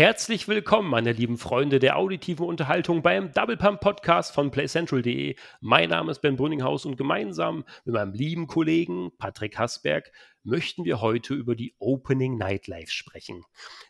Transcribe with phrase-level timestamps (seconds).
[0.00, 5.36] Herzlich willkommen, meine lieben Freunde der auditiven Unterhaltung beim Double Pump Podcast von PlayCentral.de.
[5.60, 10.10] Mein Name ist Ben Brünninghaus und gemeinsam mit meinem lieben Kollegen Patrick Hasberg
[10.42, 13.44] möchten wir heute über die Opening Nightlife sprechen.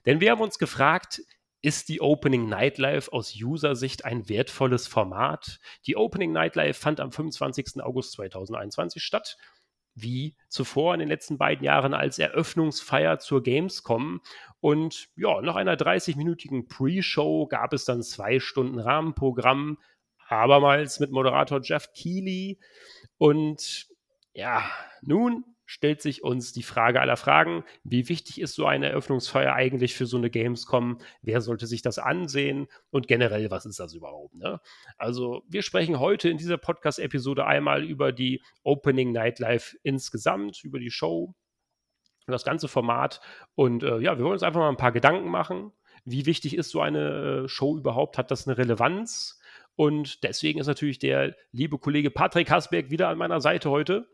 [0.05, 1.23] Denn wir haben uns gefragt,
[1.63, 5.61] ist die Opening Nightlife aus User-Sicht ein wertvolles Format?
[5.87, 7.85] Die Opening Nightlife fand am 25.
[7.85, 9.37] August 2021 statt
[10.03, 14.21] wie zuvor in den letzten beiden Jahren als Eröffnungsfeier zur Gamescom.
[14.61, 19.79] Und ja, nach einer 30-minütigen Pre-Show gab es dann zwei Stunden Rahmenprogramm,
[20.29, 22.59] abermals mit Moderator Jeff Keighley.
[23.19, 23.89] Und
[24.33, 24.65] ja,
[25.03, 29.95] nun stellt sich uns die Frage aller Fragen, wie wichtig ist so eine Eröffnungsfeier eigentlich
[29.95, 30.99] für so eine Gamescom?
[31.23, 32.67] Wer sollte sich das ansehen?
[32.91, 34.35] Und generell, was ist das überhaupt?
[34.35, 34.61] Ne?
[34.99, 40.91] Also wir sprechen heute in dieser Podcast-Episode einmal über die Opening Nightlife insgesamt, über die
[40.91, 41.37] Show,
[42.27, 43.21] das ganze Format.
[43.55, 45.71] Und äh, ja, wir wollen uns einfach mal ein paar Gedanken machen.
[46.05, 48.19] Wie wichtig ist so eine äh, Show überhaupt?
[48.19, 49.41] Hat das eine Relevanz?
[49.77, 54.09] Und deswegen ist natürlich der liebe Kollege Patrick Hasberg wieder an meiner Seite heute.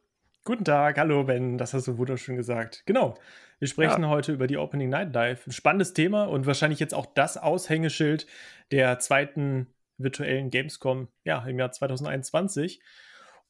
[0.47, 2.84] Guten Tag, hallo Ben, das hast du wunderschön gesagt.
[2.86, 3.19] Genau,
[3.58, 4.08] wir sprechen ja.
[4.08, 5.41] heute über die Opening Night Dive.
[5.44, 8.28] Ein spannendes Thema und wahrscheinlich jetzt auch das Aushängeschild
[8.70, 9.67] der zweiten
[9.98, 12.80] virtuellen Gamescom ja, im Jahr 2021.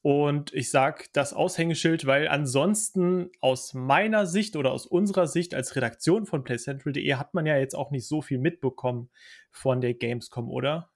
[0.01, 5.77] Und ich sage das Aushängeschild, weil ansonsten aus meiner Sicht oder aus unserer Sicht als
[5.77, 9.11] Redaktion von PlayCentral.de hat man ja jetzt auch nicht so viel mitbekommen
[9.51, 10.89] von der Gamescom, oder?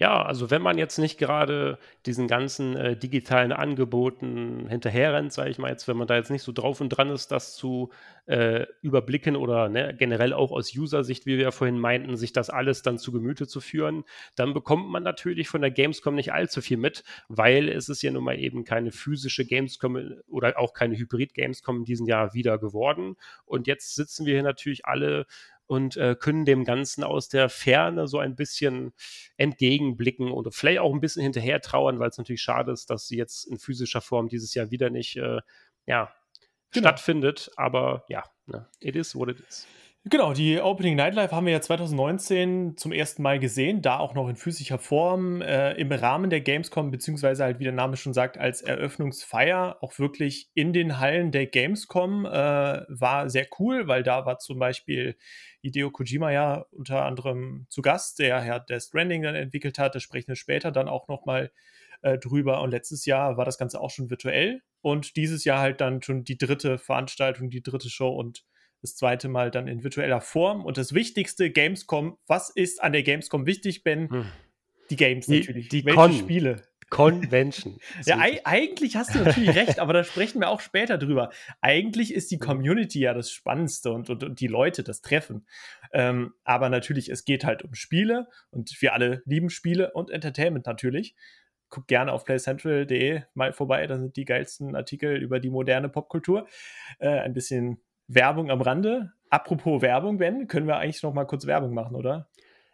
[0.00, 5.58] Ja, also wenn man jetzt nicht gerade diesen ganzen äh, digitalen Angeboten hinterherrennt, sage ich
[5.58, 7.90] mal jetzt, wenn man da jetzt nicht so drauf und dran ist, das zu
[8.24, 12.48] äh, überblicken oder ne, generell auch aus User-Sicht, wie wir ja vorhin meinten, sich das
[12.48, 14.04] alles dann zu Gemüte zu führen,
[14.36, 18.10] dann bekommt man natürlich von der Gamescom nicht allzu viel mit, weil es ist ja
[18.10, 23.16] nun mal eben keine physische Gamescom oder auch keine Hybrid-Gamescom in diesem Jahr wieder geworden.
[23.44, 25.26] Und jetzt sitzen wir hier natürlich alle
[25.70, 28.92] und äh, können dem Ganzen aus der Ferne so ein bisschen
[29.36, 33.16] entgegenblicken oder vielleicht auch ein bisschen hinterher trauern, weil es natürlich schade ist, dass sie
[33.16, 35.38] jetzt in physischer Form dieses Jahr wieder nicht äh,
[35.86, 36.12] ja,
[36.72, 36.88] genau.
[36.88, 37.52] stattfindet.
[37.54, 39.68] Aber ja, ne, it is what it is.
[40.06, 44.30] Genau, die Opening Nightlife haben wir ja 2019 zum ersten Mal gesehen, da auch noch
[44.30, 48.38] in physischer Form äh, im Rahmen der Gamescom, beziehungsweise halt, wie der Name schon sagt,
[48.38, 54.24] als Eröffnungsfeier, auch wirklich in den Hallen der Gamescom, äh, war sehr cool, weil da
[54.24, 55.18] war zum Beispiel
[55.60, 60.00] Hideo Kojima ja unter anderem zu Gast, der Herr Death Stranding dann entwickelt hat, da
[60.00, 61.52] sprechen wir später dann auch nochmal
[62.00, 62.62] äh, drüber.
[62.62, 66.24] Und letztes Jahr war das Ganze auch schon virtuell und dieses Jahr halt dann schon
[66.24, 68.46] die dritte Veranstaltung, die dritte Show und
[68.82, 70.64] das zweite Mal dann in virtueller Form.
[70.64, 74.10] Und das Wichtigste, Gamescom, was ist an der Gamescom wichtig, Ben?
[74.10, 74.26] Hm.
[74.90, 75.68] Die Games die, natürlich.
[75.68, 76.62] Die Welche Con Spiele?
[76.90, 77.78] Convention.
[78.04, 81.30] ja, eigentlich hast du natürlich recht, aber da sprechen wir auch später drüber.
[81.60, 85.46] Eigentlich ist die Community ja das Spannendste und, und, und die Leute, das Treffen.
[85.92, 90.66] Ähm, aber natürlich, es geht halt um Spiele und wir alle lieben Spiele und Entertainment
[90.66, 91.14] natürlich.
[91.68, 96.48] Guck gerne auf playcentral.de mal vorbei, da sind die geilsten Artikel über die moderne Popkultur.
[96.98, 97.80] Äh, ein bisschen
[98.14, 99.12] Werbung am Rande.
[99.30, 102.28] Apropos Werbung, Ben, können wir eigentlich noch mal kurz Werbung machen, oder?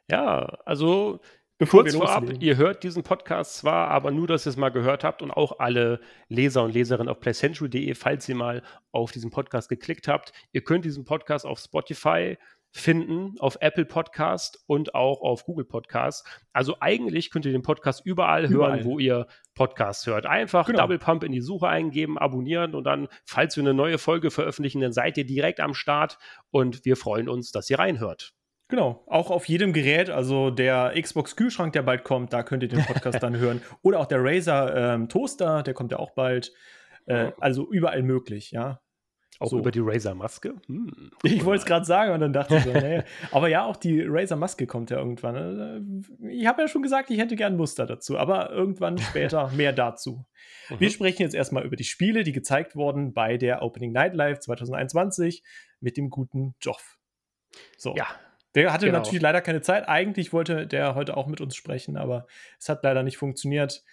[0.08, 1.20] Ja, also
[1.58, 5.04] Bevor Kurz vorab, ihr hört diesen Podcast zwar, aber nur, dass ihr es mal gehört
[5.04, 9.70] habt und auch alle Leser und Leserinnen auf playcentral.de, falls ihr mal auf diesen Podcast
[9.70, 10.34] geklickt habt.
[10.52, 12.36] Ihr könnt diesen Podcast auf Spotify,
[12.72, 16.26] finden auf Apple Podcast und auch auf Google Podcast.
[16.52, 18.72] Also eigentlich könnt ihr den Podcast überall, überall.
[18.72, 20.26] hören, wo ihr Podcasts hört.
[20.26, 20.80] Einfach genau.
[20.80, 24.80] Double Pump in die Suche eingeben, abonnieren und dann, falls wir eine neue Folge veröffentlichen,
[24.80, 26.18] dann seid ihr direkt am Start
[26.50, 28.34] und wir freuen uns, dass ihr reinhört.
[28.68, 32.68] Genau, auch auf jedem Gerät, also der Xbox Kühlschrank, der bald kommt, da könnt ihr
[32.68, 33.62] den Podcast dann hören.
[33.82, 36.52] Oder auch der Razer ähm, Toaster, der kommt ja auch bald.
[37.06, 38.80] Äh, also überall möglich, ja.
[39.38, 39.58] Auch so.
[39.58, 40.54] über die Razer-Maske?
[40.66, 43.02] Hm, ich wollte es gerade sagen und dann dachte ich so, nee.
[43.32, 46.20] Aber ja, auch die Razer-Maske kommt ja irgendwann.
[46.22, 49.72] Äh, ich habe ja schon gesagt, ich hätte gern Muster dazu, aber irgendwann später mehr
[49.72, 50.24] dazu.
[50.70, 50.80] Mhm.
[50.80, 54.40] Wir sprechen jetzt erstmal über die Spiele, die gezeigt wurden bei der Opening Night Live
[54.40, 55.42] 2021
[55.80, 56.98] mit dem guten Joff.
[57.76, 57.94] So.
[57.96, 58.06] Ja.
[58.54, 58.98] Der hatte genau.
[58.98, 59.86] natürlich leider keine Zeit.
[59.86, 62.26] Eigentlich wollte der heute auch mit uns sprechen, aber
[62.58, 63.84] es hat leider nicht funktioniert.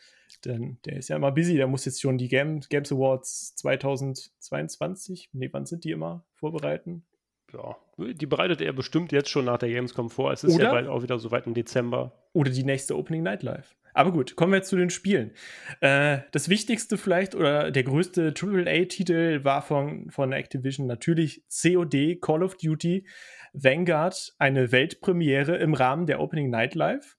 [0.45, 5.29] Denn der ist ja immer busy, der muss jetzt schon die Game, Games Awards 2022,
[5.33, 7.05] nee, wann sind die immer, vorbereiten?
[7.53, 10.31] Ja, die bereitet er bestimmt jetzt schon nach der Gamescom vor.
[10.31, 12.11] Es ist oder, ja bald auch wieder so weit im Dezember.
[12.33, 13.75] Oder die nächste Opening Night Live.
[13.93, 15.31] Aber gut, kommen wir jetzt zu den Spielen.
[15.79, 22.41] Äh, das wichtigste vielleicht oder der größte AAA-Titel war von, von Activision natürlich COD, Call
[22.41, 23.05] of Duty,
[23.53, 27.17] Vanguard, eine Weltpremiere im Rahmen der Opening Night Live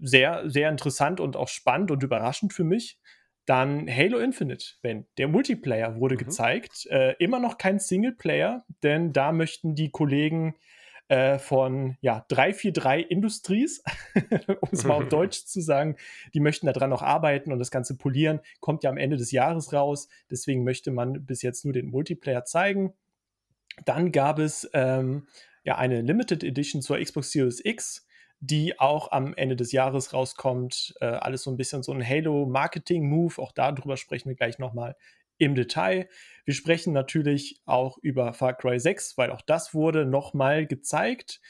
[0.00, 2.98] sehr, sehr interessant und auch spannend und überraschend für mich.
[3.46, 5.06] Dann Halo Infinite, Ben.
[5.18, 6.18] Der Multiplayer wurde mhm.
[6.18, 6.86] gezeigt.
[6.86, 10.56] Äh, immer noch kein Singleplayer, denn da möchten die Kollegen
[11.08, 13.82] äh, von ja, 343 Industries,
[14.60, 15.96] um es mal auf Deutsch zu sagen.
[16.34, 18.40] Die möchten daran noch arbeiten und das Ganze polieren.
[18.60, 20.08] Kommt ja am Ende des Jahres raus.
[20.30, 22.92] Deswegen möchte man bis jetzt nur den Multiplayer zeigen.
[23.84, 25.28] Dann gab es ähm,
[25.62, 28.05] ja eine Limited Edition zur Xbox Series X,
[28.40, 30.94] die auch am Ende des Jahres rauskommt.
[31.00, 33.40] Äh, alles so ein bisschen so ein Halo-Marketing-Move.
[33.40, 34.96] Auch darüber sprechen wir gleich nochmal
[35.38, 36.08] im Detail.
[36.44, 41.40] Wir sprechen natürlich auch über Far Cry 6, weil auch das wurde nochmal gezeigt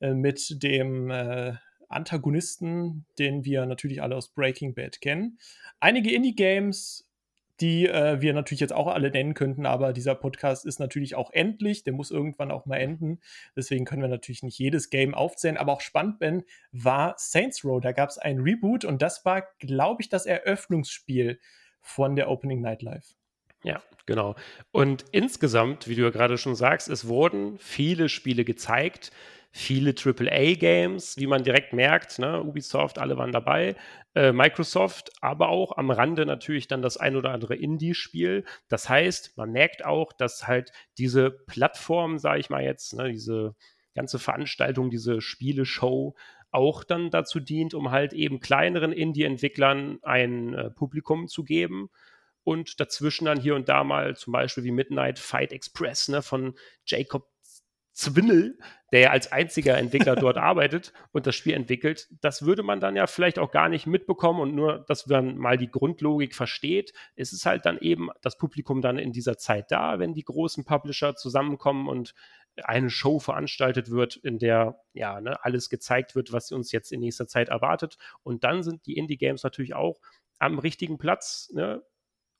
[0.00, 1.54] äh, mit dem äh,
[1.88, 5.38] Antagonisten, den wir natürlich alle aus Breaking Bad kennen.
[5.78, 7.05] Einige Indie-Games
[7.60, 11.30] die äh, wir natürlich jetzt auch alle nennen könnten, aber dieser Podcast ist natürlich auch
[11.32, 13.20] endlich, der muss irgendwann auch mal enden.
[13.54, 17.80] Deswegen können wir natürlich nicht jedes Game aufzählen, aber auch spannend, Ben, war Saints Row.
[17.80, 21.38] Da gab es ein Reboot und das war, glaube ich, das Eröffnungsspiel
[21.80, 23.14] von der Opening Night Live.
[23.64, 24.36] Ja, genau.
[24.70, 29.10] Und insgesamt, wie du ja gerade schon sagst, es wurden viele Spiele gezeigt,
[29.50, 32.42] viele AAA-Games, wie man direkt merkt, ne?
[32.42, 33.74] Ubisoft, alle waren dabei,
[34.14, 38.44] äh, Microsoft, aber auch am Rande natürlich dann das ein oder andere Indie-Spiel.
[38.68, 43.54] Das heißt, man merkt auch, dass halt diese Plattform, sage ich mal jetzt, ne, diese
[43.94, 46.14] ganze Veranstaltung, diese Spieleshow
[46.50, 51.88] auch dann dazu dient, um halt eben kleineren Indie-Entwicklern ein äh, Publikum zu geben
[52.46, 56.54] und dazwischen dann hier und da mal zum Beispiel wie Midnight Fight Express ne, von
[56.86, 57.28] Jacob
[57.92, 58.56] Zwinnel,
[58.92, 62.94] der ja als einziger Entwickler dort arbeitet und das Spiel entwickelt, das würde man dann
[62.94, 67.32] ja vielleicht auch gar nicht mitbekommen und nur, dass man mal die Grundlogik versteht, ist
[67.32, 71.16] es halt dann eben das Publikum dann in dieser Zeit da, wenn die großen Publisher
[71.16, 72.14] zusammenkommen und
[72.62, 77.00] eine Show veranstaltet wird, in der ja ne, alles gezeigt wird, was uns jetzt in
[77.00, 77.98] nächster Zeit erwartet.
[78.22, 80.00] Und dann sind die Indie-Games natürlich auch
[80.38, 81.82] am richtigen Platz ne,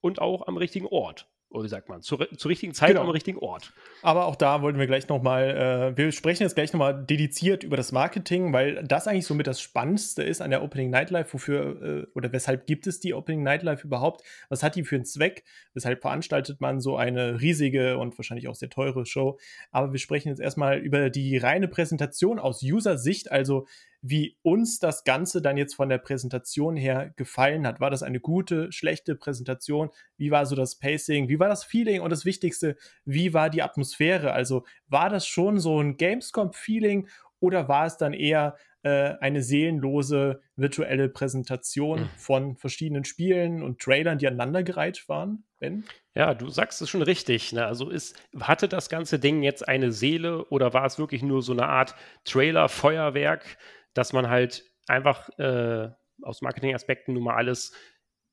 [0.07, 3.03] und auch am richtigen Ort oder wie sagt man, zur, zur richtigen Zeit genau.
[3.03, 3.73] am richtigen Ort.
[4.03, 7.77] Aber auch da wollten wir gleich nochmal, äh, wir sprechen jetzt gleich nochmal dediziert über
[7.77, 12.07] das Marketing, weil das eigentlich somit das Spannendste ist an der Opening Nightlife, wofür äh,
[12.15, 14.23] oder weshalb gibt es die Opening Nightlife überhaupt?
[14.49, 15.45] Was hat die für einen Zweck?
[15.73, 19.39] Weshalb veranstaltet man so eine riesige und wahrscheinlich auch sehr teure Show?
[19.71, 23.67] Aber wir sprechen jetzt erstmal über die reine Präsentation aus User-Sicht, also
[24.09, 27.81] wie uns das Ganze dann jetzt von der Präsentation her gefallen hat.
[27.81, 29.91] War das eine gute, schlechte Präsentation?
[30.17, 31.29] Wie war so das Pacing?
[31.29, 32.01] Wie war das Feeling?
[32.01, 34.33] Und das Wichtigste, wie war die Atmosphäre?
[34.33, 37.09] Also war das schon so ein Gamescom-Feeling
[37.41, 42.09] oder war es dann eher äh, eine seelenlose virtuelle Präsentation mhm.
[42.17, 45.45] von verschiedenen Spielen und Trailern, die aneinandergereiht waren?
[45.59, 45.85] Ben?
[46.15, 47.53] Ja, du sagst es schon richtig.
[47.53, 47.67] Ne?
[47.67, 51.53] Also ist, hatte das ganze Ding jetzt eine Seele oder war es wirklich nur so
[51.53, 51.95] eine Art
[52.25, 53.59] Trailer-Feuerwerk?
[53.97, 55.89] Dass man halt einfach äh,
[56.23, 57.73] aus Marketingaspekten nun mal alles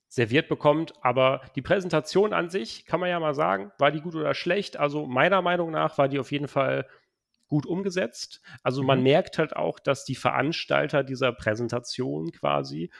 [0.09, 0.93] serviert bekommt.
[1.01, 4.77] Aber die Präsentation an sich, kann man ja mal sagen, war die gut oder schlecht?
[4.77, 6.87] Also meiner Meinung nach war die auf jeden Fall
[7.47, 8.41] gut umgesetzt.
[8.61, 8.87] Also mhm.
[8.87, 12.91] man merkt halt auch, dass die Veranstalter dieser Präsentation quasi,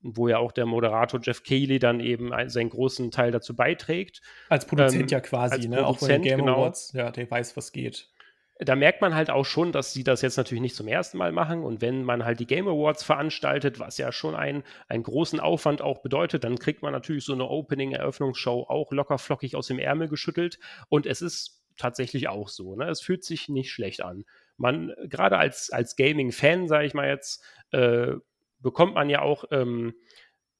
[0.00, 4.20] wo ja auch der Moderator Jeff Cayley dann eben seinen großen Teil dazu beiträgt.
[4.48, 5.76] Als Produzent ähm, ja quasi, ne?
[5.76, 6.56] Produzent, auch bei den Game genau.
[6.56, 8.13] Awards, ja, der weiß, was geht
[8.58, 11.32] da merkt man halt auch schon, dass sie das jetzt natürlich nicht zum ersten Mal
[11.32, 11.64] machen.
[11.64, 15.82] Und wenn man halt die Game Awards veranstaltet, was ja schon ein, einen großen Aufwand
[15.82, 20.08] auch bedeutet, dann kriegt man natürlich so eine Opening-Eröffnungsshow auch locker flockig aus dem Ärmel
[20.08, 20.60] geschüttelt.
[20.88, 22.76] Und es ist tatsächlich auch so.
[22.76, 22.88] Ne?
[22.88, 24.24] Es fühlt sich nicht schlecht an.
[24.56, 28.12] Man, gerade als, als Gaming-Fan, sage ich mal jetzt, äh,
[28.60, 29.94] bekommt man ja auch ähm,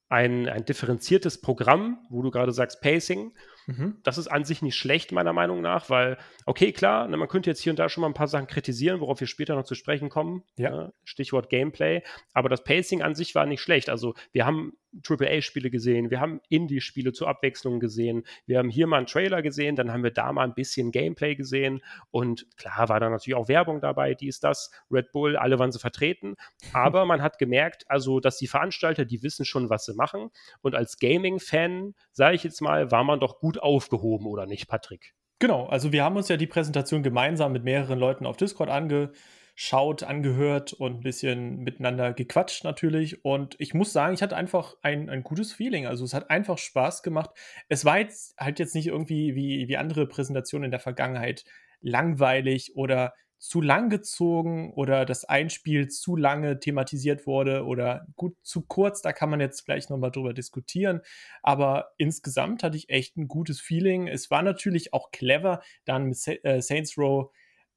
[0.09, 3.33] ein, ein differenziertes Programm, wo du gerade sagst Pacing.
[3.66, 3.99] Mhm.
[4.02, 7.50] Das ist an sich nicht schlecht, meiner Meinung nach, weil, okay, klar, ne, man könnte
[7.50, 9.75] jetzt hier und da schon mal ein paar Sachen kritisieren, worauf wir später noch zu
[9.75, 10.42] sprechen kommen.
[10.56, 10.71] Ja.
[10.71, 12.02] Ne, Stichwort Gameplay.
[12.33, 13.88] Aber das Pacing an sich war nicht schlecht.
[13.88, 18.98] Also, wir haben AAA-Spiele gesehen, wir haben Indie-Spiele zur Abwechslung gesehen, wir haben hier mal
[18.98, 23.00] einen Trailer gesehen, dann haben wir da mal ein bisschen Gameplay gesehen und klar war
[23.00, 26.36] da natürlich auch Werbung dabei, die ist das, Red Bull, alle waren sie vertreten,
[26.72, 30.30] aber man hat gemerkt, also, dass die Veranstalter, die wissen schon, was sie machen
[30.62, 35.14] und als Gaming-Fan, sage ich jetzt mal, war man doch gut aufgehoben, oder nicht, Patrick?
[35.40, 39.14] Genau, also wir haben uns ja die Präsentation gemeinsam mit mehreren Leuten auf Discord angeschaut
[39.54, 43.25] geschaut, angehört und ein bisschen miteinander gequatscht natürlich.
[43.25, 45.87] Und ich muss sagen, ich hatte einfach ein, ein gutes Feeling.
[45.87, 47.30] Also es hat einfach Spaß gemacht.
[47.68, 51.44] Es war jetzt halt jetzt nicht irgendwie wie, wie andere Präsentationen in der Vergangenheit
[51.80, 58.62] langweilig oder zu lang gezogen oder das Einspiel zu lange thematisiert wurde oder gut zu
[58.62, 61.02] kurz, da kann man jetzt gleich nochmal drüber diskutieren.
[61.42, 64.08] Aber insgesamt hatte ich echt ein gutes Feeling.
[64.08, 67.30] Es war natürlich auch clever, dann mit äh, Saints Row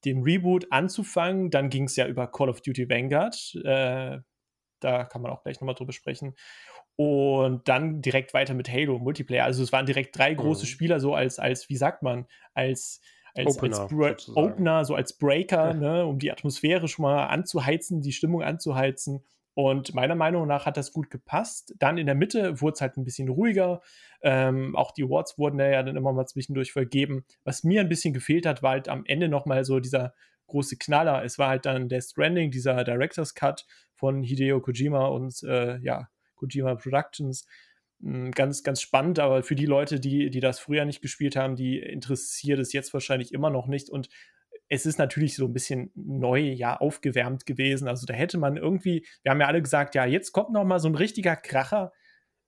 [0.06, 1.50] den Reboot anzufangen.
[1.50, 3.56] Dann ging es ja über Call of Duty Vanguard.
[3.64, 4.20] Äh,
[4.80, 6.36] da kann man auch gleich nochmal drüber sprechen.
[6.96, 9.46] Und dann direkt weiter mit Halo Multiplayer.
[9.46, 10.70] Also es waren direkt drei große mhm.
[10.70, 13.02] Spieler, so als, als, wie sagt man, als,
[13.36, 15.74] als, Opener, als Opener, so als Breaker, ja.
[15.74, 19.24] ne, um die Atmosphäre schon mal anzuheizen, die Stimmung anzuheizen.
[19.58, 21.74] Und meiner Meinung nach hat das gut gepasst.
[21.80, 23.82] Dann in der Mitte wurde es halt ein bisschen ruhiger.
[24.22, 27.26] Ähm, auch die Awards wurden ja dann immer mal zwischendurch vergeben.
[27.44, 30.14] Was mir ein bisschen gefehlt hat, war halt am Ende nochmal so dieser
[30.46, 31.24] große Knaller.
[31.26, 36.08] Es war halt dann der Stranding, dieser Director's Cut von Hideo Kojima und äh, ja,
[36.36, 37.48] Kojima Productions.
[38.00, 41.56] Hm, ganz, ganz spannend, aber für die Leute, die, die das früher nicht gespielt haben,
[41.56, 43.90] die interessiert es jetzt wahrscheinlich immer noch nicht.
[43.90, 44.10] Und
[44.70, 47.88] es ist natürlich so ein bisschen neu, ja, aufgewärmt gewesen.
[47.88, 50.80] Also da hätte man irgendwie, wir haben ja alle gesagt, ja, jetzt kommt noch mal
[50.80, 51.94] so ein richtiger Kracher,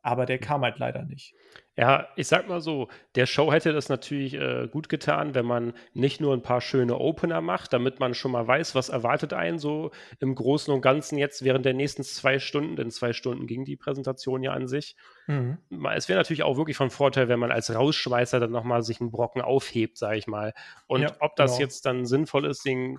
[0.01, 1.33] aber der kam halt leider nicht.
[1.75, 5.73] Ja, ich sag mal so, der Show hätte das natürlich äh, gut getan, wenn man
[5.93, 9.59] nicht nur ein paar schöne Opener macht, damit man schon mal weiß, was erwartet einen
[9.59, 13.63] so im Großen und Ganzen jetzt während der nächsten zwei Stunden, denn zwei Stunden ging
[13.63, 14.97] die Präsentation ja an sich.
[15.27, 15.57] Mhm.
[15.95, 19.11] Es wäre natürlich auch wirklich von Vorteil, wenn man als Rausschmeißer dann nochmal sich einen
[19.11, 20.53] Brocken aufhebt, sage ich mal.
[20.87, 21.61] Und ja, ob das genau.
[21.61, 22.97] jetzt dann sinnvoll ist, den,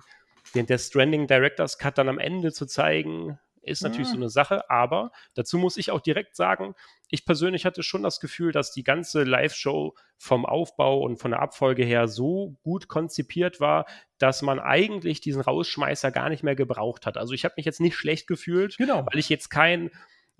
[0.55, 4.13] den Death Stranding Director's Cut dann am Ende zu zeigen, ist natürlich mhm.
[4.13, 6.73] so eine Sache, aber dazu muss ich auch direkt sagen,
[7.09, 11.41] ich persönlich hatte schon das Gefühl, dass die ganze Live-Show vom Aufbau und von der
[11.41, 13.85] Abfolge her so gut konzipiert war,
[14.17, 17.17] dass man eigentlich diesen Rausschmeißer gar nicht mehr gebraucht hat.
[17.17, 19.05] Also ich habe mich jetzt nicht schlecht gefühlt, genau.
[19.05, 19.91] weil ich jetzt kein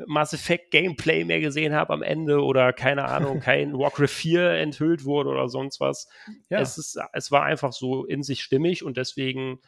[0.07, 5.05] Mass Effect Gameplay mehr gesehen habe am Ende oder keine Ahnung, kein Warcraft 4 enthüllt
[5.05, 6.07] wurde oder sonst was.
[6.49, 6.59] Ja.
[6.59, 9.59] Es, ist, es war einfach so in sich stimmig und deswegen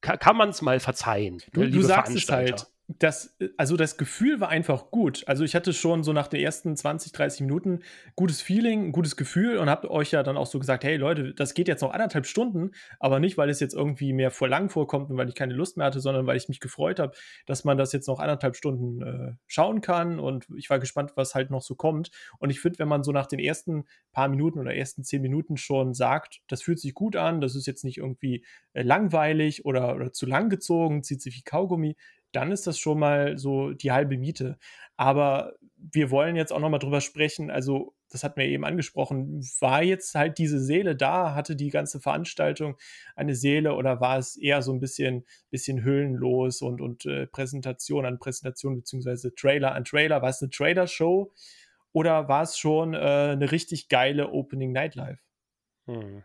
[0.00, 1.42] kann, kann man es mal verzeihen.
[1.52, 5.24] Du, du sagst es halt das, also das Gefühl war einfach gut.
[5.26, 7.80] Also ich hatte schon so nach den ersten 20, 30 Minuten
[8.14, 11.54] gutes Feeling, gutes Gefühl und habe euch ja dann auch so gesagt, hey Leute, das
[11.54, 15.10] geht jetzt noch anderthalb Stunden, aber nicht, weil es jetzt irgendwie mehr vor lang vorkommt
[15.10, 17.76] und weil ich keine Lust mehr hatte, sondern weil ich mich gefreut habe, dass man
[17.76, 21.62] das jetzt noch anderthalb Stunden äh, schauen kann und ich war gespannt, was halt noch
[21.62, 22.12] so kommt.
[22.38, 25.56] Und ich finde, wenn man so nach den ersten paar Minuten oder ersten zehn Minuten
[25.56, 29.96] schon sagt, das fühlt sich gut an, das ist jetzt nicht irgendwie äh, langweilig oder,
[29.96, 31.96] oder zu lang gezogen, zieht sich wie Kaugummi,
[32.32, 34.58] dann ist das schon mal so die halbe Miete.
[34.96, 37.50] Aber wir wollen jetzt auch noch mal drüber sprechen.
[37.50, 39.42] Also, das hatten wir eben angesprochen.
[39.60, 41.34] War jetzt halt diese Seele da?
[41.34, 42.76] Hatte die ganze Veranstaltung
[43.14, 48.06] eine Seele oder war es eher so ein bisschen, bisschen hüllenlos und, und äh, Präsentation
[48.06, 50.22] an Präsentation beziehungsweise Trailer an Trailer?
[50.22, 51.32] War es eine Trailer-Show
[51.92, 55.20] oder war es schon äh, eine richtig geile Opening Nightlife?
[55.86, 56.22] Hm.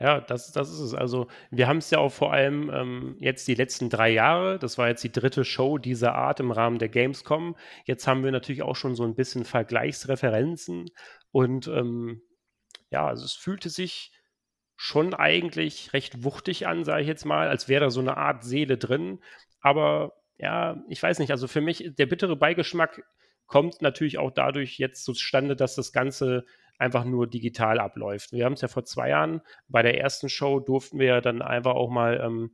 [0.00, 0.94] Ja, das, das ist es.
[0.94, 4.58] Also, wir haben es ja auch vor allem ähm, jetzt die letzten drei Jahre.
[4.58, 7.56] Das war jetzt die dritte Show dieser Art im Rahmen der Gamescom.
[7.84, 10.90] Jetzt haben wir natürlich auch schon so ein bisschen Vergleichsreferenzen.
[11.30, 12.22] Und ähm,
[12.90, 14.12] ja, also es fühlte sich
[14.76, 18.44] schon eigentlich recht wuchtig an, sage ich jetzt mal, als wäre da so eine Art
[18.44, 19.20] Seele drin.
[19.60, 23.02] Aber ja, ich weiß nicht, also für mich, der bittere Beigeschmack
[23.46, 26.44] kommt natürlich auch dadurch jetzt zustande, dass das Ganze
[26.78, 28.32] einfach nur digital abläuft.
[28.32, 31.74] Wir haben es ja vor zwei Jahren bei der ersten Show durften wir dann einfach
[31.74, 32.50] auch mal ähm,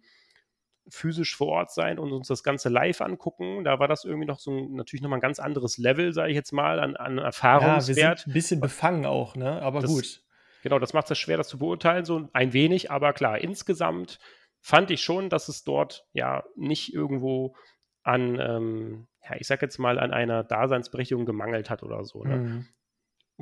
[0.88, 3.64] physisch vor Ort sein und uns das Ganze live angucken.
[3.64, 6.36] Da war das irgendwie noch so ein, natürlich nochmal ein ganz anderes Level, sage ich
[6.36, 7.96] jetzt mal, an, an Erfahrungswert.
[7.98, 9.62] Ja, wir sind ein bisschen befangen auch, ne?
[9.62, 10.22] Aber das, gut.
[10.62, 14.18] Genau, das macht es schwer, das zu beurteilen, so ein wenig, aber klar, insgesamt
[14.60, 17.56] fand ich schon, dass es dort ja nicht irgendwo
[18.02, 22.24] an, ähm, ja, ich sag jetzt mal, an einer Daseinsberechtigung gemangelt hat oder so.
[22.24, 22.36] Ne?
[22.36, 22.68] Mhm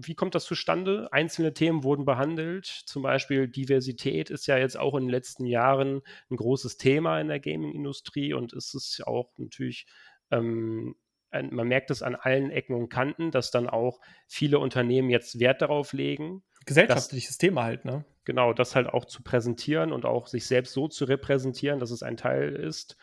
[0.00, 1.08] wie kommt das zustande?
[1.12, 2.66] Einzelne Themen wurden behandelt.
[2.66, 7.28] Zum Beispiel Diversität ist ja jetzt auch in den letzten Jahren ein großes Thema in
[7.28, 9.86] der Gaming-Industrie und ist es auch natürlich,
[10.30, 10.94] ähm,
[11.30, 15.40] ein, man merkt es an allen Ecken und Kanten, dass dann auch viele Unternehmen jetzt
[15.40, 16.42] Wert darauf legen.
[16.64, 18.04] Gesellschaftliches dass, Thema halt, ne?
[18.24, 22.02] Genau, das halt auch zu präsentieren und auch sich selbst so zu repräsentieren, dass es
[22.02, 22.96] ein Teil ist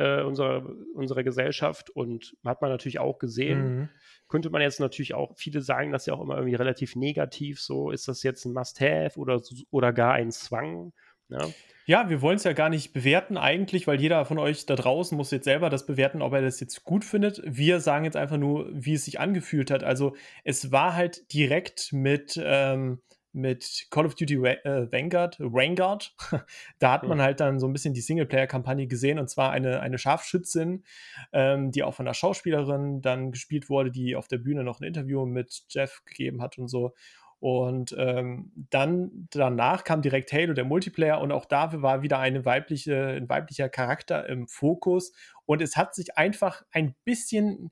[0.00, 1.90] äh, unserer, unserer Gesellschaft.
[1.90, 3.88] Und hat man natürlich auch gesehen, mhm.
[4.28, 7.90] könnte man jetzt natürlich auch, viele sagen das ja auch immer irgendwie relativ negativ, so
[7.90, 9.40] ist das jetzt ein Must-Have oder,
[9.70, 10.92] oder gar ein Zwang.
[11.28, 11.46] Ja.
[11.86, 15.16] Ja, wir wollen es ja gar nicht bewerten eigentlich, weil jeder von euch da draußen
[15.16, 17.42] muss jetzt selber das bewerten, ob er das jetzt gut findet.
[17.44, 19.82] Wir sagen jetzt einfach nur, wie es sich angefühlt hat.
[19.82, 20.14] Also
[20.44, 23.00] es war halt direkt mit ähm,
[23.32, 26.14] mit Call of Duty äh, Vanguard, Vanguard.
[26.78, 29.98] da hat man halt dann so ein bisschen die Singleplayer-Kampagne gesehen und zwar eine, eine
[29.98, 30.84] Scharfschützin,
[31.32, 34.84] ähm, die auch von einer Schauspielerin dann gespielt wurde, die auf der Bühne noch ein
[34.84, 36.94] Interview mit Jeff gegeben hat und so.
[37.40, 42.44] Und ähm, dann danach kam direkt Halo, der Multiplayer, und auch da war wieder eine
[42.44, 45.12] weibliche, ein weiblicher Charakter im Fokus.
[45.46, 47.70] Und es hat sich einfach ein bisschen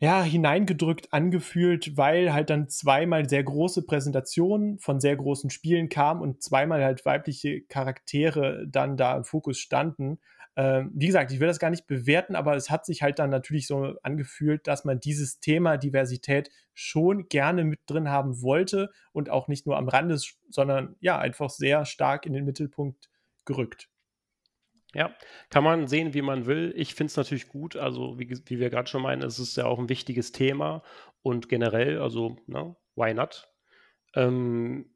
[0.00, 6.22] ja, hineingedrückt angefühlt, weil halt dann zweimal sehr große Präsentationen von sehr großen Spielen kamen
[6.22, 10.20] und zweimal halt weibliche Charaktere dann da im Fokus standen.
[10.56, 13.30] Ähm, wie gesagt, ich will das gar nicht bewerten, aber es hat sich halt dann
[13.30, 19.30] natürlich so angefühlt, dass man dieses Thema Diversität schon gerne mit drin haben wollte und
[19.30, 23.08] auch nicht nur am Rande, sondern ja, einfach sehr stark in den Mittelpunkt
[23.44, 23.88] gerückt.
[24.94, 25.14] Ja,
[25.50, 26.72] kann man sehen, wie man will.
[26.76, 27.76] Ich finde es natürlich gut.
[27.76, 30.82] Also, wie, wie wir gerade schon meinen, es ist ja auch ein wichtiges Thema
[31.22, 33.48] und generell, also, ne, why not?
[34.14, 34.94] Ähm,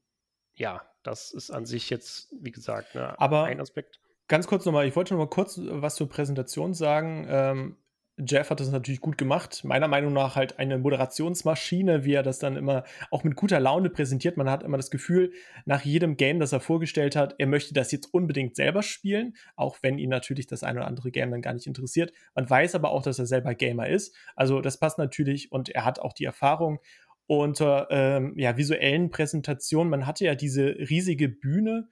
[0.54, 4.00] ja, das ist an sich jetzt, wie gesagt, ne, Aber ein Aspekt.
[4.28, 7.26] Ganz kurz nochmal, ich wollte noch mal kurz was zur Präsentation sagen.
[7.28, 7.76] Ähm,
[8.18, 9.64] Jeff hat das natürlich gut gemacht.
[9.64, 13.88] Meiner Meinung nach halt eine Moderationsmaschine, wie er das dann immer auch mit guter Laune
[13.88, 14.36] präsentiert.
[14.36, 15.32] Man hat immer das Gefühl,
[15.64, 19.78] nach jedem Game, das er vorgestellt hat, er möchte das jetzt unbedingt selber spielen, auch
[19.80, 22.12] wenn ihn natürlich das ein oder andere Game dann gar nicht interessiert.
[22.34, 24.14] Man weiß aber auch, dass er selber Gamer ist.
[24.36, 26.80] Also das passt natürlich und er hat auch die Erfahrung
[27.26, 29.90] unter ähm, ja, visuellen Präsentationen.
[29.90, 31.88] Man hatte ja diese riesige Bühne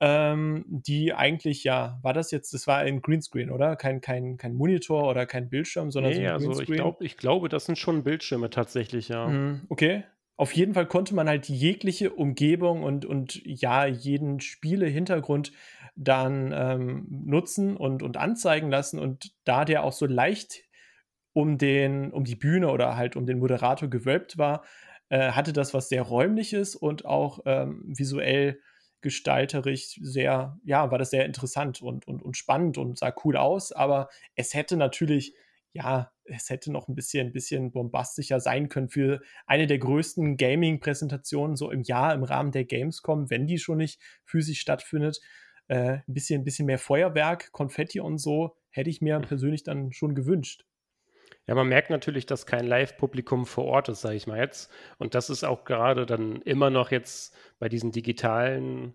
[0.00, 3.76] ähm, die eigentlich, ja, war das jetzt, das war ein Greenscreen, oder?
[3.76, 6.74] Kein, kein, kein Monitor oder kein Bildschirm, sondern nee, so ein also Greenscreen.
[6.74, 9.28] Ich, glaub, ich glaube, das sind schon Bildschirme tatsächlich, ja.
[9.28, 10.04] Mhm, okay.
[10.38, 15.52] Auf jeden Fall konnte man halt jegliche Umgebung und, und ja, jeden Spiele-Hintergrund
[15.94, 18.98] dann ähm, nutzen und, und anzeigen lassen.
[18.98, 20.64] Und da der auch so leicht
[21.32, 24.62] um, den, um die Bühne oder halt um den Moderator gewölbt war,
[25.08, 28.60] äh, hatte das was sehr räumliches und auch ähm, visuell
[29.00, 33.72] gestalterisch sehr, ja, war das sehr interessant und, und, und spannend und sah cool aus,
[33.72, 35.34] aber es hätte natürlich,
[35.72, 40.36] ja, es hätte noch ein bisschen, ein bisschen bombastischer sein können für eine der größten
[40.36, 45.20] Gaming-Präsentationen so im Jahr im Rahmen der Gamescom, wenn die schon nicht physisch stattfindet.
[45.68, 49.92] Äh, ein bisschen, ein bisschen mehr Feuerwerk, Konfetti und so hätte ich mir persönlich dann
[49.92, 50.64] schon gewünscht.
[51.46, 54.70] Ja, man merkt natürlich, dass kein Live-Publikum vor Ort ist, sage ich mal jetzt.
[54.98, 58.94] Und das ist auch gerade dann immer noch jetzt bei diesen digitalen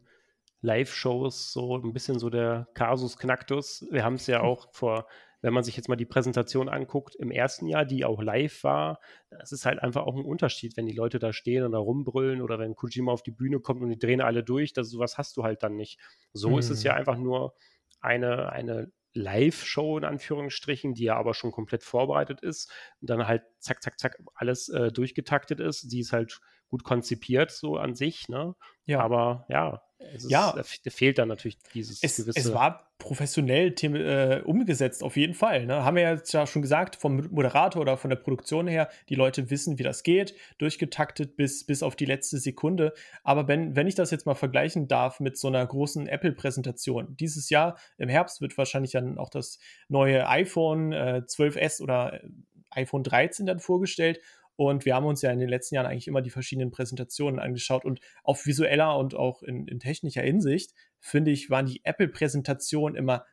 [0.62, 3.88] Live-Shows so ein bisschen so der Kasus Knacktus.
[3.90, 5.08] Wir haben es ja auch vor,
[5.42, 9.00] wenn man sich jetzt mal die Präsentation anguckt, im ersten Jahr, die auch live war,
[9.32, 12.42] das ist halt einfach auch ein Unterschied, wenn die Leute da stehen und da rumbrüllen
[12.42, 15.38] oder wenn Kojima auf die Bühne kommt und die drehen alle durch, das sowas hast
[15.38, 16.00] du halt dann nicht.
[16.34, 16.60] So mhm.
[16.60, 17.00] ist es ja mhm.
[17.00, 17.56] einfach nur
[18.02, 23.44] eine, eine Live-Show in Anführungsstrichen, die ja aber schon komplett vorbereitet ist und dann halt
[23.60, 25.92] zack, zack, zack alles äh, durchgetaktet ist.
[25.92, 28.56] Die ist halt gut konzipiert so an sich, ne?
[28.86, 29.02] Ja.
[29.02, 29.82] Aber ja,
[30.14, 32.40] ist, ja, da fehlt dann natürlich dieses es, gewisse.
[32.40, 35.66] Es war professionell äh, umgesetzt, auf jeden Fall.
[35.66, 35.84] Ne?
[35.84, 39.50] Haben wir jetzt ja schon gesagt, vom Moderator oder von der Produktion her, die Leute
[39.50, 42.94] wissen, wie das geht, durchgetaktet bis, bis auf die letzte Sekunde.
[43.24, 47.50] Aber wenn, wenn ich das jetzt mal vergleichen darf mit so einer großen Apple-Präsentation, dieses
[47.50, 52.30] Jahr im Herbst wird wahrscheinlich dann auch das neue iPhone äh, 12S oder äh,
[52.72, 54.20] iPhone 13 dann vorgestellt.
[54.68, 57.84] Und wir haben uns ja in den letzten Jahren eigentlich immer die verschiedenen Präsentationen angeschaut.
[57.84, 63.26] Und auf visueller und auch in, in technischer Hinsicht, finde ich, waren die Apple-Präsentationen immer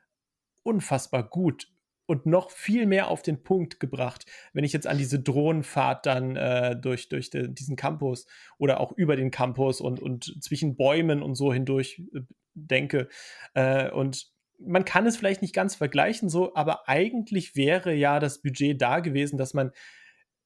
[0.62, 1.68] unfassbar gut
[2.06, 4.24] und noch viel mehr auf den Punkt gebracht.
[4.54, 8.92] Wenn ich jetzt an diese Drohnenfahrt dann äh, durch, durch de, diesen Campus oder auch
[8.92, 12.20] über den Campus und, und zwischen Bäumen und so hindurch äh,
[12.54, 13.10] denke.
[13.52, 18.40] Äh, und man kann es vielleicht nicht ganz vergleichen, so, aber eigentlich wäre ja das
[18.40, 19.72] Budget da gewesen, dass man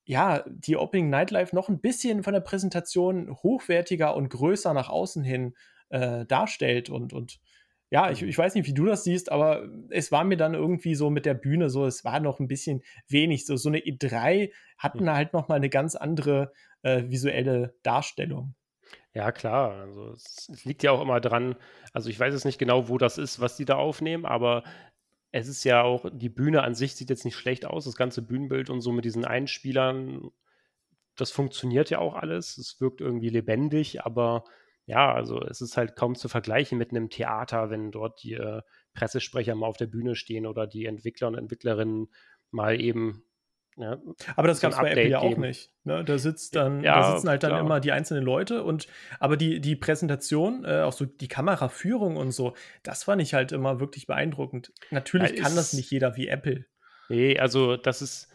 [0.05, 5.23] ja, die Opening Nightlife noch ein bisschen von der Präsentation hochwertiger und größer nach außen
[5.23, 5.55] hin
[5.91, 6.91] äh, darstellt.
[6.91, 7.41] Und, und
[7.91, 10.95] ja, ich, ich weiß nicht, wie du das siehst, aber es war mir dann irgendwie
[10.95, 13.47] so mit der Bühne so, es war noch ein bisschen wenig.
[13.47, 18.55] So, so eine E3 hatten halt noch mal eine ganz andere äh, visuelle Darstellung.
[19.15, 19.73] Ja, klar.
[19.73, 21.57] Also es, es, liegt ja auch immer dran.
[21.93, 24.65] Also ich weiß jetzt nicht genau, wo das ist, was die da aufnehmen, aber
[25.33, 28.23] es ist ja auch, die Bühne an sich sieht jetzt nicht schlecht aus, das ganze
[28.23, 30.31] Bühnenbild und so mit diesen Einspielern,
[31.16, 32.59] das funktioniert ja auch alles.
[32.59, 34.45] Es wirkt irgendwie lebendig, aber
[34.87, 38.62] ja, also es ist halt kaum zu vergleichen mit einem Theater, wenn dort die äh,
[38.95, 42.09] Pressesprecher mal auf der Bühne stehen oder die Entwickler und Entwicklerinnen
[42.51, 43.25] mal eben
[43.77, 43.99] ja,
[44.37, 45.71] aber das gab es bei Apple ja auch nicht.
[45.85, 46.05] Ne?
[46.05, 47.61] Da sitzt dann, ja, da sitzen halt dann klar.
[47.61, 48.87] immer die einzelnen Leute und
[49.19, 53.53] aber die, die Präsentation, äh, auch so die Kameraführung und so, das fand ich halt
[53.53, 54.73] immer wirklich beeindruckend.
[54.91, 56.67] Natürlich ja, kann das nicht jeder wie Apple.
[57.09, 58.29] Nee, also das ist,